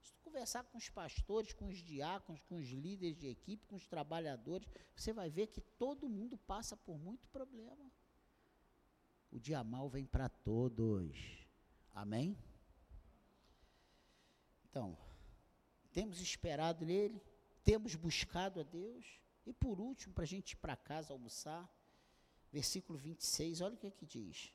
Se 0.00 0.12
tu 0.12 0.20
conversar 0.22 0.64
com 0.64 0.78
os 0.78 0.88
pastores, 0.88 1.52
com 1.52 1.68
os 1.68 1.78
diáconos, 1.78 2.40
com 2.42 2.56
os 2.56 2.68
líderes 2.68 3.16
de 3.16 3.28
equipe, 3.28 3.66
com 3.66 3.76
os 3.76 3.86
trabalhadores, 3.86 4.68
você 4.94 5.12
vai 5.12 5.30
ver 5.30 5.48
que 5.48 5.60
todo 5.60 6.08
mundo 6.08 6.36
passa 6.38 6.76
por 6.76 6.98
muito 6.98 7.28
problema. 7.28 7.90
O 9.30 9.38
dia 9.38 9.62
mal 9.62 9.88
vem 9.88 10.04
para 10.04 10.28
todos. 10.28 11.16
Amém? 11.94 12.36
Então, 14.64 14.96
temos 15.92 16.20
esperado 16.20 16.84
nele, 16.84 17.22
temos 17.62 17.94
buscado 17.94 18.60
a 18.60 18.62
Deus. 18.62 19.20
E 19.46 19.52
por 19.52 19.80
último, 19.80 20.14
para 20.14 20.24
a 20.24 20.26
gente 20.26 20.52
ir 20.52 20.56
para 20.56 20.76
casa 20.76 21.12
almoçar 21.12 21.68
versículo 22.52 22.98
26, 22.98 23.60
olha 23.60 23.74
o 23.74 23.78
que 23.78 23.86
aqui 23.86 24.06
diz. 24.06 24.52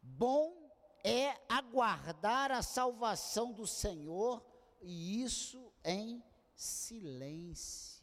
Bom 0.00 0.70
é 1.04 1.30
aguardar 1.48 2.50
a 2.50 2.62
salvação 2.62 3.52
do 3.52 3.66
Senhor, 3.66 4.44
e 4.80 5.22
isso 5.22 5.72
em 5.84 6.22
silêncio. 6.54 8.02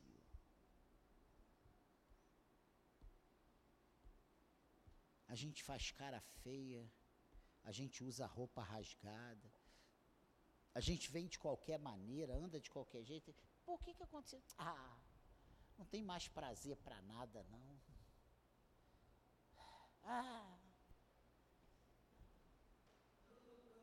A 5.27 5.35
gente 5.35 5.63
faz 5.63 5.91
cara 5.91 6.19
feia, 6.43 6.91
a 7.63 7.71
gente 7.71 8.03
usa 8.03 8.25
roupa 8.25 8.63
rasgada, 8.63 9.51
a 10.73 10.79
gente 10.79 11.11
vem 11.11 11.27
de 11.27 11.37
qualquer 11.37 11.77
maneira, 11.77 12.35
anda 12.35 12.59
de 12.59 12.69
qualquer 12.69 13.03
jeito. 13.03 13.35
Por 13.65 13.79
que 13.81 13.93
que 13.93 14.03
aconteceu? 14.03 14.41
Ah, 14.57 14.97
não 15.77 15.85
tem 15.85 16.03
mais 16.03 16.27
prazer 16.27 16.77
para 16.77 17.01
nada 17.03 17.43
não. 17.49 17.88
Ah. 20.11 20.57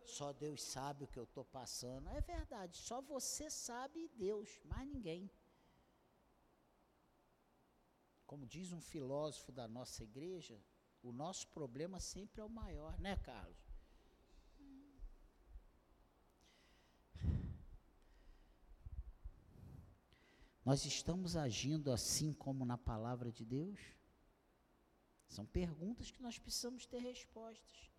Só 0.04 0.32
Deus 0.32 0.62
sabe 0.62 1.04
o 1.04 1.06
que 1.06 1.18
eu 1.18 1.24
estou 1.24 1.44
passando. 1.44 2.08
É 2.08 2.20
verdade, 2.20 2.76
só 2.78 3.00
você 3.00 3.48
sabe 3.48 4.00
e 4.04 4.08
Deus, 4.08 4.60
mais 4.64 4.88
ninguém. 4.88 5.30
Como 8.26 8.44
diz 8.44 8.72
um 8.72 8.80
filósofo 8.80 9.52
da 9.52 9.68
nossa 9.68 10.02
igreja, 10.02 10.60
o 11.00 11.12
nosso 11.12 11.46
problema 11.48 12.00
sempre 12.00 12.40
é 12.40 12.44
o 12.44 12.50
maior, 12.50 12.98
né, 12.98 13.16
Carlos? 13.18 13.64
Nós 20.64 20.84
estamos 20.84 21.36
agindo 21.36 21.92
assim 21.92 22.32
como 22.32 22.64
na 22.64 22.76
palavra 22.76 23.30
de 23.30 23.44
Deus? 23.44 23.95
São 25.36 25.44
perguntas 25.44 26.10
que 26.10 26.22
nós 26.22 26.38
precisamos 26.38 26.86
ter 26.86 26.96
respostas. 26.96 27.90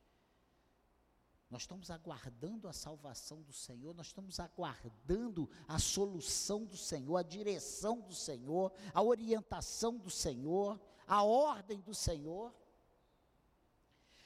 Nós 1.52 1.62
estamos 1.62 1.92
aguardando 1.92 2.68
a 2.68 2.74
salvação 2.74 3.44
do 3.44 3.54
Senhor, 3.54 3.94
nós 3.94 4.08
estamos 4.08 4.40
aguardando 4.40 5.48
a 5.68 5.78
solução 5.78 6.66
do 6.66 6.76
Senhor, 6.76 7.16
a 7.16 7.22
direção 7.22 8.02
do 8.02 8.16
Senhor, 8.16 8.74
a 8.92 9.04
orientação 9.04 10.00
do 10.00 10.10
Senhor, 10.10 10.82
a 11.08 11.22
ordem 11.24 11.80
do 11.80 11.94
Senhor. 11.94 12.52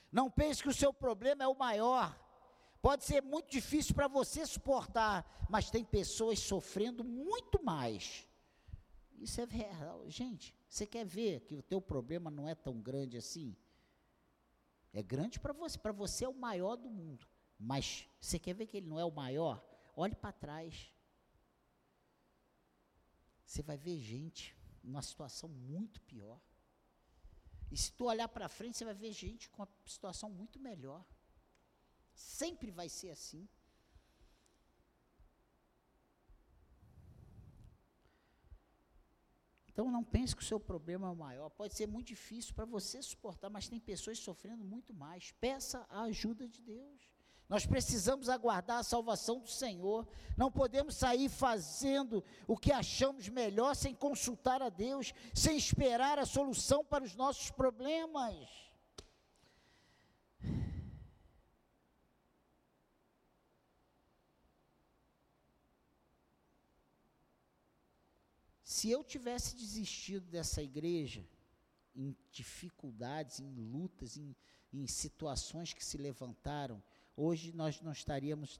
Não 0.09 0.31
pense 0.31 0.63
que 0.63 0.69
o 0.69 0.73
seu 0.73 0.93
problema 0.93 1.43
é 1.43 1.47
o 1.49 1.53
maior. 1.67 2.17
Pode 2.81 3.03
ser 3.03 3.21
muito 3.21 3.51
difícil 3.51 3.93
para 3.93 4.07
você 4.07 4.45
suportar, 4.45 5.45
mas 5.49 5.69
tem 5.69 5.83
pessoas 5.83 6.39
sofrendo 6.39 7.03
muito 7.03 7.61
mais. 7.61 8.25
Isso 9.19 9.41
é 9.41 9.45
real. 9.45 10.09
Gente, 10.09 10.55
você 10.71 10.87
quer 10.87 11.03
ver 11.03 11.41
que 11.41 11.53
o 11.53 11.61
teu 11.61 11.81
problema 11.81 12.31
não 12.31 12.47
é 12.47 12.55
tão 12.55 12.79
grande 12.79 13.17
assim? 13.17 13.57
É 14.93 15.03
grande 15.03 15.37
para 15.37 15.51
você, 15.51 15.77
para 15.77 15.91
você 15.91 16.23
é 16.23 16.29
o 16.29 16.33
maior 16.33 16.77
do 16.77 16.89
mundo. 16.89 17.27
Mas 17.59 18.07
você 18.21 18.39
quer 18.39 18.53
ver 18.53 18.67
que 18.67 18.77
ele 18.77 18.87
não 18.87 18.97
é 18.97 19.03
o 19.03 19.11
maior? 19.11 19.61
Olhe 19.93 20.15
para 20.15 20.31
trás. 20.31 20.89
Você 23.45 23.61
vai 23.61 23.75
ver 23.75 23.99
gente 23.99 24.55
numa 24.81 25.01
situação 25.01 25.49
muito 25.49 25.99
pior. 26.03 26.39
E 27.69 27.75
se 27.75 27.91
tu 27.91 28.05
olhar 28.05 28.29
para 28.29 28.47
frente, 28.47 28.77
você 28.77 28.85
vai 28.85 28.93
ver 28.93 29.11
gente 29.11 29.49
com 29.49 29.63
uma 29.63 29.69
situação 29.85 30.29
muito 30.29 30.57
melhor. 30.57 31.05
Sempre 32.13 32.71
vai 32.71 32.87
ser 32.87 33.09
assim. 33.09 33.45
Então 39.81 39.91
não 39.91 40.03
pense 40.03 40.35
que 40.35 40.43
o 40.43 40.45
seu 40.45 40.59
problema 40.59 41.07
é 41.07 41.09
o 41.09 41.15
maior. 41.15 41.49
Pode 41.49 41.73
ser 41.73 41.87
muito 41.87 42.09
difícil 42.09 42.53
para 42.53 42.65
você 42.65 43.01
suportar, 43.01 43.49
mas 43.49 43.67
tem 43.67 43.79
pessoas 43.79 44.19
sofrendo 44.19 44.63
muito 44.63 44.93
mais. 44.93 45.31
Peça 45.41 45.87
a 45.89 46.03
ajuda 46.03 46.47
de 46.47 46.61
Deus. 46.61 47.01
Nós 47.49 47.65
precisamos 47.65 48.29
aguardar 48.29 48.77
a 48.77 48.83
salvação 48.83 49.39
do 49.39 49.49
Senhor. 49.49 50.07
Não 50.37 50.51
podemos 50.51 50.95
sair 50.95 51.29
fazendo 51.29 52.23
o 52.47 52.55
que 52.55 52.71
achamos 52.71 53.27
melhor 53.27 53.75
sem 53.75 53.95
consultar 53.95 54.61
a 54.61 54.69
Deus, 54.69 55.15
sem 55.33 55.57
esperar 55.57 56.19
a 56.19 56.27
solução 56.27 56.85
para 56.85 57.03
os 57.03 57.15
nossos 57.15 57.49
problemas. 57.49 58.70
Se 68.81 68.89
eu 68.89 69.03
tivesse 69.03 69.55
desistido 69.55 70.25
dessa 70.25 70.59
igreja, 70.59 71.23
em 71.95 72.17
dificuldades, 72.31 73.39
em 73.39 73.53
lutas, 73.53 74.17
em, 74.17 74.35
em 74.73 74.87
situações 74.87 75.71
que 75.71 75.85
se 75.85 75.99
levantaram, 75.99 76.81
hoje 77.15 77.53
nós 77.53 77.79
não 77.79 77.91
estaríamos 77.91 78.59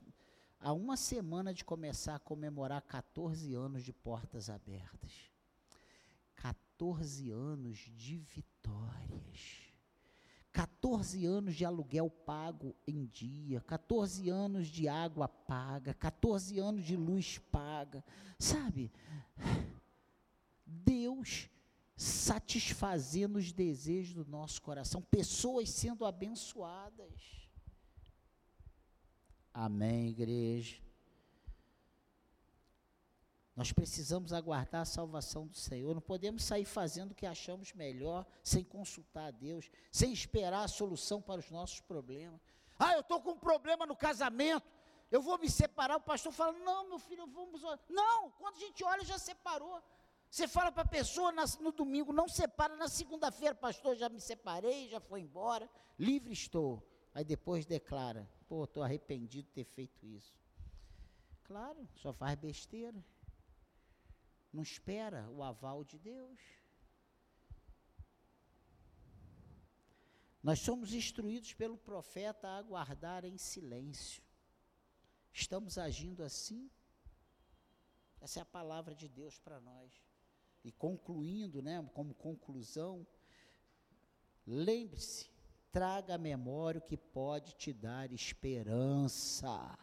há 0.60 0.74
uma 0.74 0.96
semana 0.96 1.52
de 1.52 1.66
começar 1.66 2.14
a 2.14 2.20
comemorar 2.20 2.84
14 2.84 3.52
anos 3.56 3.84
de 3.84 3.92
portas 3.92 4.48
abertas. 4.48 5.12
14 6.36 7.32
anos 7.32 7.80
de 7.80 8.20
vitórias. 8.20 9.74
14 10.52 11.26
anos 11.26 11.56
de 11.56 11.66
aluguel 11.66 12.12
pago 12.12 12.76
em 12.86 13.08
dia, 13.08 13.60
14 13.62 14.30
anos 14.30 14.68
de 14.68 14.88
água 14.88 15.28
paga, 15.28 15.96
14 15.96 16.60
anos 16.60 16.86
de 16.86 16.96
luz 16.96 17.40
paga. 17.40 18.06
Sabe? 18.38 18.92
Deus 20.84 21.50
satisfazendo 21.96 23.38
os 23.38 23.52
desejos 23.52 24.14
do 24.16 24.26
nosso 24.26 24.62
coração, 24.62 25.02
pessoas 25.02 25.70
sendo 25.70 26.04
abençoadas. 26.04 27.50
Amém, 29.54 30.10
igreja. 30.10 30.82
Nós 33.56 33.72
precisamos 33.72 34.34
aguardar 34.34 34.82
a 34.82 34.86
salvação 34.86 35.46
do 35.46 35.56
Senhor. 35.56 35.94
Não 35.94 36.02
podemos 36.02 36.44
sair 36.44 36.66
fazendo 36.66 37.12
o 37.12 37.16
que 37.16 37.26
achamos 37.26 37.74
melhor, 37.74 38.26
sem 38.42 38.64
consultar 38.64 39.28
a 39.28 39.32
Deus, 39.32 39.70
sem 39.92 40.12
esperar 40.12 40.64
a 40.64 40.68
solução 40.68 41.22
para 41.22 41.40
os 41.40 41.52
nossos 41.52 41.82
problemas. 41.82 42.42
Ah, 42.80 42.94
eu 42.94 43.02
estou 43.02 43.22
com 43.22 43.34
um 43.34 43.38
problema 43.38 43.86
no 43.86 43.96
casamento, 43.96 44.66
eu 45.12 45.22
vou 45.22 45.38
me 45.38 45.50
separar. 45.50 45.98
O 45.98 46.02
pastor 46.02 46.32
fala: 46.32 46.54
Não, 46.54 46.90
meu 46.90 46.98
filho, 46.98 47.28
vamos. 47.28 47.62
Não, 47.90 48.32
quando 48.32 48.56
a 48.56 48.60
gente 48.60 48.84
olha, 48.84 49.06
já 49.06 49.20
separou. 49.20 49.80
Você 50.32 50.48
fala 50.48 50.72
para 50.72 50.84
a 50.84 50.88
pessoa 50.88 51.34
no 51.60 51.74
domingo, 51.74 52.14
não 52.14 52.26
separa, 52.26 52.78
na 52.78 52.88
segunda-feira, 52.88 53.54
pastor, 53.54 53.98
já 53.98 54.08
me 54.08 54.22
separei, 54.22 54.88
já 54.88 55.02
foi 55.02 55.20
embora, 55.20 55.70
livre 56.00 56.32
estou. 56.32 56.82
Aí 57.14 57.26
depois 57.26 57.66
declara, 57.66 58.32
pô, 58.48 58.64
estou 58.64 58.82
arrependido 58.82 59.50
de 59.50 59.54
ter 59.54 59.66
feito 59.66 60.06
isso. 60.06 60.34
Claro, 61.44 61.86
só 61.98 62.14
faz 62.14 62.40
besteira. 62.40 63.04
Não 64.54 64.64
espera 64.64 65.30
o 65.30 65.44
aval 65.44 65.84
de 65.84 66.00
Deus. 66.00 66.40
Nós 70.42 70.60
somos 70.62 70.94
instruídos 70.94 71.54
pelo 71.54 71.78
profeta 71.78 72.48
a 72.48 72.58
aguardar 72.58 73.26
em 73.26 73.38
silêncio. 73.38 74.24
Estamos 75.34 75.78
agindo 75.78 76.24
assim? 76.24 76.72
Essa 78.22 78.40
é 78.40 78.42
a 78.44 78.46
palavra 78.46 78.96
de 78.96 79.10
Deus 79.10 79.38
para 79.38 79.60
nós. 79.60 80.11
E 80.64 80.72
concluindo, 80.72 81.62
né, 81.62 81.84
como 81.94 82.14
conclusão, 82.14 83.06
lembre-se, 84.46 85.30
traga 85.72 86.16
a 86.16 86.20
memória 86.20 86.80
o 86.80 86.84
que 86.84 86.98
pode 86.98 87.54
te 87.56 87.74
dar 87.74 88.12
esperança. 88.12 89.78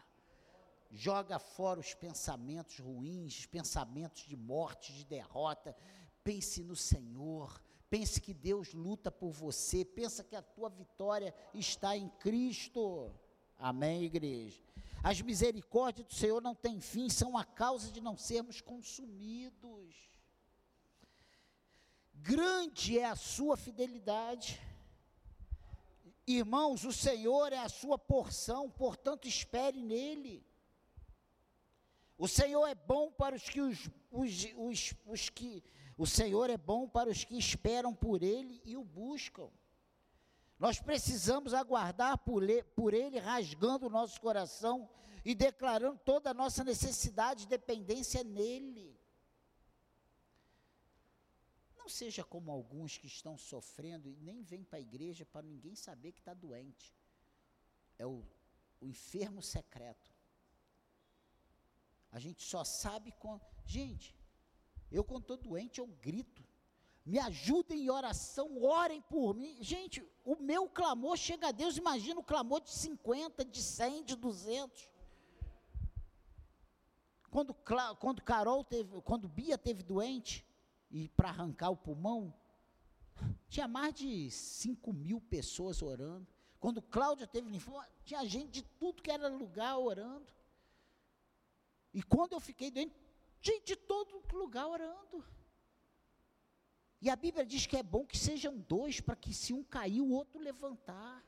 Joga 0.91 1.37
fora 1.37 1.79
os 1.79 1.93
pensamentos 1.93 2.79
ruins, 2.79 3.39
os 3.39 3.45
pensamentos 3.45 4.23
de 4.23 4.37
morte, 4.37 4.93
de 4.93 5.05
derrota. 5.05 5.75
Pense 6.23 6.63
no 6.63 6.75
Senhor. 6.75 7.61
Pense 7.89 8.21
que 8.21 8.33
Deus 8.33 8.73
luta 8.73 9.11
por 9.11 9.31
você. 9.31 9.83
Pensa 9.83 10.23
que 10.23 10.35
a 10.35 10.41
tua 10.41 10.69
vitória 10.69 11.33
está 11.53 11.97
em 11.97 12.07
Cristo. 12.07 13.11
Amém, 13.57 14.03
igreja? 14.03 14.63
As 15.03 15.21
misericórdias 15.21 16.07
do 16.07 16.13
Senhor 16.13 16.41
não 16.41 16.55
têm 16.55 16.79
fim, 16.79 17.09
são 17.09 17.37
a 17.37 17.43
causa 17.43 17.91
de 17.91 18.01
não 18.01 18.17
sermos 18.17 18.61
consumidos 18.61 20.09
grande 22.21 22.99
é 22.99 23.05
a 23.05 23.15
sua 23.15 23.55
fidelidade. 23.57 24.59
Irmãos, 26.27 26.85
o 26.85 26.93
Senhor 26.93 27.51
é 27.51 27.57
a 27.57 27.69
sua 27.69 27.97
porção, 27.97 28.69
portanto, 28.69 29.27
espere 29.27 29.81
nele. 29.81 30.45
O 32.17 32.27
Senhor 32.27 32.67
é 32.67 32.75
bom 32.75 33.11
para 33.11 33.35
os 33.35 33.43
que 33.43 33.61
os, 33.61 33.89
os, 34.11 34.47
os, 34.55 34.93
os 35.05 35.29
que 35.29 35.63
o 35.97 36.05
Senhor 36.05 36.49
é 36.49 36.57
bom 36.57 36.87
para 36.87 37.09
os 37.09 37.23
que 37.23 37.37
esperam 37.37 37.95
por 37.95 38.21
ele 38.21 38.61
e 38.65 38.75
o 38.77 38.83
buscam. 38.83 39.49
Nós 40.59 40.79
precisamos 40.79 41.53
aguardar 41.53 42.17
por 42.17 42.43
ele, 42.43 42.63
por 42.75 42.93
ele 42.93 43.17
rasgando 43.17 43.87
o 43.87 43.89
nosso 43.89 44.19
coração 44.19 44.89
e 45.23 45.33
declarando 45.33 45.99
toda 46.03 46.31
a 46.31 46.33
nossa 46.33 46.63
necessidade 46.63 47.45
e 47.45 47.47
dependência 47.47 48.23
nele 48.23 48.98
seja 51.89 52.23
como 52.23 52.51
alguns 52.51 52.97
que 52.97 53.07
estão 53.07 53.37
sofrendo 53.37 54.09
e 54.09 54.15
nem 54.15 54.41
vêm 54.41 54.63
para 54.63 54.77
a 54.77 54.81
igreja 54.81 55.25
para 55.25 55.45
ninguém 55.45 55.75
saber 55.75 56.11
que 56.11 56.19
está 56.19 56.33
doente. 56.33 56.95
É 57.97 58.05
o, 58.05 58.23
o 58.79 58.85
enfermo 58.85 59.41
secreto. 59.41 60.13
A 62.11 62.19
gente 62.19 62.43
só 62.43 62.63
sabe 62.63 63.11
quando. 63.19 63.41
Gente, 63.65 64.15
eu 64.91 65.03
quando 65.03 65.23
estou 65.23 65.37
doente, 65.37 65.79
eu 65.79 65.87
grito. 65.87 66.43
Me 67.05 67.17
ajudem 67.19 67.85
em 67.85 67.89
oração, 67.89 68.61
orem 68.63 69.01
por 69.01 69.33
mim. 69.33 69.57
Gente, 69.61 70.03
o 70.23 70.35
meu 70.35 70.69
clamor 70.69 71.17
chega 71.17 71.47
a 71.47 71.51
Deus. 71.51 71.77
Imagina 71.77 72.19
o 72.19 72.23
clamor 72.23 72.61
de 72.61 72.69
50, 72.69 73.45
de 73.45 73.61
100, 73.61 74.03
de 74.03 74.15
200. 74.15 74.89
Quando, 77.29 77.53
quando 77.99 78.23
Carol 78.23 78.63
teve, 78.63 79.01
quando 79.01 79.27
Bia 79.27 79.57
teve 79.57 79.83
doente, 79.83 80.45
e 80.89 81.09
para 81.09 81.29
arrancar 81.29 81.69
o 81.69 81.77
pulmão, 81.77 82.33
tinha 83.47 83.67
mais 83.67 83.93
de 83.93 84.29
5 84.31 84.91
mil 84.93 85.21
pessoas 85.21 85.81
orando. 85.81 86.27
Quando 86.59 86.81
Cláudia 86.81 87.27
teve 87.27 87.49
linfoma, 87.49 87.87
tinha 88.03 88.25
gente 88.25 88.51
de 88.51 88.63
tudo 88.63 89.01
que 89.01 89.11
era 89.11 89.27
lugar 89.27 89.77
orando. 89.77 90.31
E 91.93 92.03
quando 92.03 92.33
eu 92.33 92.39
fiquei 92.39 92.69
doente, 92.69 92.95
gente 93.41 93.65
de 93.65 93.75
todo 93.75 94.21
lugar 94.33 94.67
orando. 94.67 95.25
E 97.01 97.09
a 97.09 97.15
Bíblia 97.15 97.45
diz 97.45 97.65
que 97.65 97.77
é 97.77 97.83
bom 97.83 98.05
que 98.05 98.17
sejam 98.17 98.57
dois, 98.57 98.99
para 98.99 99.15
que 99.15 99.33
se 99.33 99.53
um 99.53 99.63
cair, 99.63 100.01
o 100.01 100.09
outro 100.09 100.39
levantar. 100.39 101.23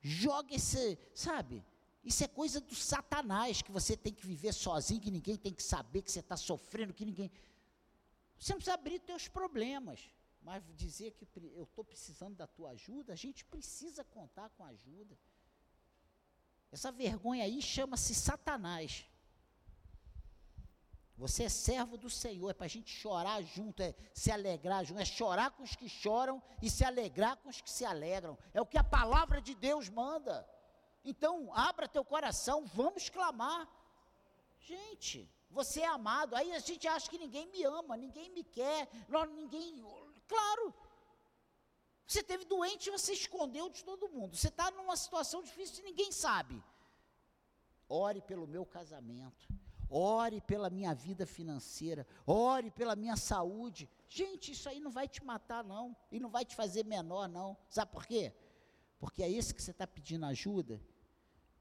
Joga 0.00 0.54
esse, 0.54 0.98
sabe? 1.14 1.64
Isso 2.04 2.24
é 2.24 2.28
coisa 2.28 2.60
do 2.60 2.74
Satanás, 2.74 3.62
que 3.62 3.70
você 3.70 3.96
tem 3.96 4.12
que 4.12 4.26
viver 4.26 4.52
sozinho, 4.52 5.00
que 5.00 5.10
ninguém 5.10 5.36
tem 5.36 5.52
que 5.52 5.62
saber 5.62 6.02
que 6.02 6.10
você 6.10 6.20
está 6.20 6.36
sofrendo, 6.36 6.92
que 6.92 7.04
ninguém. 7.04 7.30
Você 8.38 8.52
não 8.52 8.58
precisa 8.58 8.74
abrir 8.74 8.98
teus 8.98 9.28
problemas, 9.28 10.10
mas 10.42 10.64
dizer 10.74 11.12
que 11.12 11.26
eu 11.54 11.62
estou 11.62 11.84
precisando 11.84 12.34
da 12.34 12.46
tua 12.46 12.70
ajuda, 12.70 13.12
a 13.12 13.16
gente 13.16 13.44
precisa 13.44 14.02
contar 14.02 14.50
com 14.50 14.64
ajuda. 14.64 15.16
Essa 16.72 16.90
vergonha 16.90 17.44
aí 17.44 17.62
chama-se 17.62 18.14
Satanás. 18.14 19.04
Você 21.16 21.44
é 21.44 21.48
servo 21.48 21.96
do 21.96 22.10
Senhor, 22.10 22.50
é 22.50 22.54
para 22.54 22.64
a 22.64 22.68
gente 22.68 22.90
chorar 22.90 23.40
junto, 23.42 23.80
é 23.80 23.94
se 24.12 24.32
alegrar 24.32 24.84
junto, 24.84 25.00
é 25.00 25.04
chorar 25.04 25.52
com 25.52 25.62
os 25.62 25.76
que 25.76 25.88
choram 25.88 26.42
e 26.60 26.68
se 26.68 26.84
alegrar 26.84 27.36
com 27.36 27.48
os 27.48 27.60
que 27.60 27.70
se 27.70 27.84
alegram. 27.84 28.36
É 28.52 28.60
o 28.60 28.66
que 28.66 28.78
a 28.78 28.82
palavra 28.82 29.40
de 29.40 29.54
Deus 29.54 29.88
manda. 29.88 30.44
Então, 31.04 31.52
abra 31.54 31.88
teu 31.88 32.04
coração, 32.04 32.64
vamos 32.66 33.08
clamar. 33.08 33.68
Gente, 34.60 35.28
você 35.50 35.80
é 35.80 35.86
amado. 35.86 36.34
Aí 36.34 36.52
a 36.52 36.58
gente 36.58 36.86
acha 36.88 37.10
que 37.10 37.18
ninguém 37.18 37.46
me 37.48 37.62
ama, 37.64 37.96
ninguém 37.96 38.30
me 38.30 38.44
quer, 38.44 38.88
ninguém. 39.34 39.84
Claro. 40.26 40.74
Você 42.06 42.22
teve 42.22 42.44
doente 42.44 42.88
e 42.88 42.90
você 42.90 43.12
escondeu 43.12 43.68
de 43.68 43.84
todo 43.84 44.08
mundo. 44.08 44.36
Você 44.36 44.48
está 44.48 44.70
numa 44.70 44.96
situação 44.96 45.42
difícil 45.42 45.80
e 45.80 45.88
ninguém 45.90 46.12
sabe. 46.12 46.62
Ore 47.88 48.20
pelo 48.22 48.46
meu 48.46 48.64
casamento. 48.64 49.48
Ore 49.88 50.40
pela 50.40 50.70
minha 50.70 50.94
vida 50.94 51.26
financeira. 51.26 52.06
Ore 52.26 52.70
pela 52.70 52.96
minha 52.96 53.16
saúde. 53.16 53.88
Gente, 54.08 54.52
isso 54.52 54.68
aí 54.68 54.80
não 54.80 54.90
vai 54.90 55.08
te 55.08 55.22
matar, 55.24 55.62
não. 55.62 55.96
E 56.10 56.18
não 56.18 56.30
vai 56.30 56.44
te 56.44 56.54
fazer 56.54 56.84
menor, 56.84 57.28
não. 57.28 57.56
Sabe 57.68 57.92
por 57.92 58.06
quê? 58.06 58.32
Porque 58.98 59.22
é 59.22 59.30
esse 59.30 59.52
que 59.54 59.62
você 59.62 59.72
está 59.72 59.86
pedindo 59.86 60.24
ajuda 60.26 60.80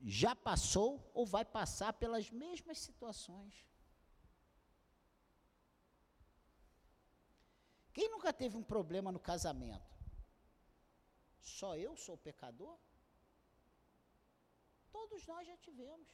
já 0.04 0.36
passou 0.36 1.10
ou 1.14 1.26
vai 1.26 1.46
passar 1.46 1.94
pelas 1.94 2.30
mesmas 2.32 2.80
situações. 2.80 3.66
Quem 7.94 8.10
nunca 8.10 8.34
teve 8.34 8.58
um 8.58 8.64
problema 8.64 9.12
no 9.12 9.20
casamento? 9.20 9.92
Só 11.40 11.76
eu 11.78 11.96
sou 11.96 12.18
pecador? 12.18 12.78
Todos 14.92 15.26
nós 15.28 15.46
já 15.46 15.58
tivemos. 15.58 16.08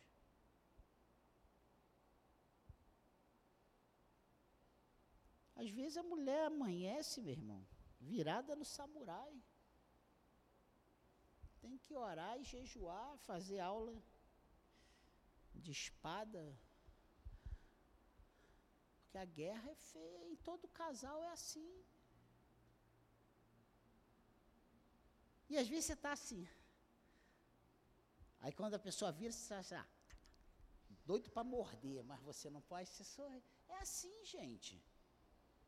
Às 5.55 5.69
vezes 5.69 5.97
a 5.97 6.03
mulher 6.03 6.45
amanhece, 6.45 7.21
meu 7.21 7.31
irmão, 7.31 7.67
virada 7.99 8.55
no 8.55 8.65
samurai 8.65 9.43
tem 11.61 11.77
que 11.77 11.95
orar 11.95 12.39
e 12.39 12.43
jejuar, 12.43 13.17
fazer 13.29 13.59
aula 13.59 13.95
de 15.53 15.71
espada. 15.71 16.41
Porque 19.01 19.17
a 19.17 19.25
guerra 19.25 19.69
é 19.71 19.75
feia, 19.75 20.27
e 20.33 20.37
todo 20.37 20.67
casal 20.67 21.23
é 21.23 21.31
assim. 21.31 21.69
E 25.49 25.57
às 25.57 25.67
vezes 25.67 25.85
você 25.85 25.93
está 25.93 26.11
assim. 26.11 26.47
Aí 28.41 28.51
quando 28.51 28.75
a 28.75 28.85
pessoa 28.87 29.11
vira, 29.11 29.31
você 29.31 29.53
está 29.55 29.81
ah, 29.81 29.87
doido 31.05 31.29
para 31.31 31.43
morder, 31.43 32.03
mas 32.03 32.21
você 32.21 32.49
não 32.49 32.61
pode 32.61 32.89
ser 32.89 33.03
só. 33.03 33.25
É 33.67 33.77
assim, 33.79 34.13
gente. 34.25 34.73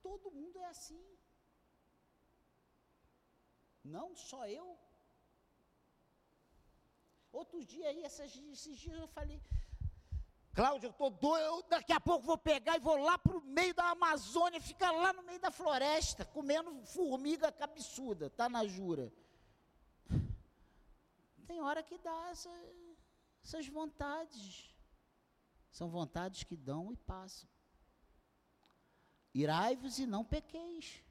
Todo 0.01 0.31
mundo 0.31 0.59
é 0.59 0.65
assim. 0.65 1.03
Não 3.83 4.15
só 4.15 4.47
eu. 4.47 4.77
Outro 7.31 7.63
dia 7.63 7.87
aí, 7.89 8.03
esses, 8.03 8.31
dias 8.31 8.97
eu 8.97 9.07
falei, 9.07 9.41
Cláudio, 10.53 10.87
eu 10.87 10.91
estou 10.91 11.09
doido, 11.09 11.63
daqui 11.69 11.93
a 11.93 11.99
pouco 11.99 12.25
vou 12.25 12.37
pegar 12.37 12.75
e 12.75 12.79
vou 12.79 12.97
lá 12.97 13.17
para 13.17 13.37
o 13.37 13.41
meio 13.41 13.73
da 13.73 13.91
Amazônia, 13.91 14.59
ficar 14.59 14.91
lá 14.91 15.13
no 15.13 15.23
meio 15.23 15.39
da 15.39 15.51
floresta, 15.51 16.25
comendo 16.25 16.83
formiga 16.85 17.51
cabeçuda, 17.51 18.29
tá 18.29 18.49
na 18.49 18.65
jura. 18.65 19.13
Tem 21.47 21.61
hora 21.61 21.81
que 21.81 21.97
dá 21.97 22.29
essa, 22.29 22.49
essas 23.43 23.67
vontades. 23.67 24.75
São 25.71 25.89
vontades 25.89 26.43
que 26.43 26.55
dão 26.55 26.91
e 26.91 26.97
passam. 26.97 27.47
Irai-vos 29.33 29.99
e 29.99 30.05
não 30.05 30.25
pequeis. 30.25 31.03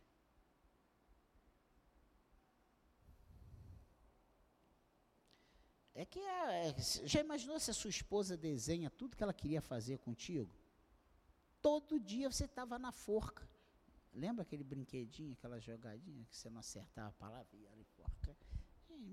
É 5.99 6.05
que 6.05 6.21
é, 6.21 6.77
já 7.07 7.19
imaginou 7.19 7.59
se 7.59 7.73
a 7.73 7.75
sua 7.75 7.91
esposa 7.91 8.37
desenha 8.37 8.89
tudo 8.89 9.17
que 9.17 9.23
ela 9.25 9.35
queria 9.35 9.61
fazer 9.61 9.99
contigo? 9.99 10.49
Todo 11.61 11.99
dia 11.99 12.31
você 12.31 12.45
estava 12.45 12.79
na 12.79 12.93
forca. 12.93 13.51
Lembra 14.15 14.43
aquele 14.43 14.63
brinquedinho, 14.63 15.33
aquela 15.33 15.59
jogadinha 15.59 16.25
que 16.27 16.37
você 16.37 16.49
não 16.49 16.61
acertava 16.61 17.09
a 17.09 17.13
palavra 17.15 17.49
e 17.53 17.67
era 17.67 17.85
forca? 17.97 18.37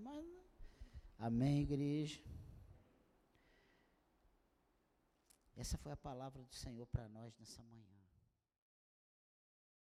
Mas, 0.04 0.28
amém, 1.18 1.64
igreja. 1.64 2.22
Essa 5.56 5.80
foi 5.80 5.92
a 5.92 5.98
palavra 5.98 6.44
do 6.44 6.54
Senhor 6.54 6.86
para 6.86 7.10
nós 7.10 7.36
nessa 7.40 7.64
manhã. 7.64 8.05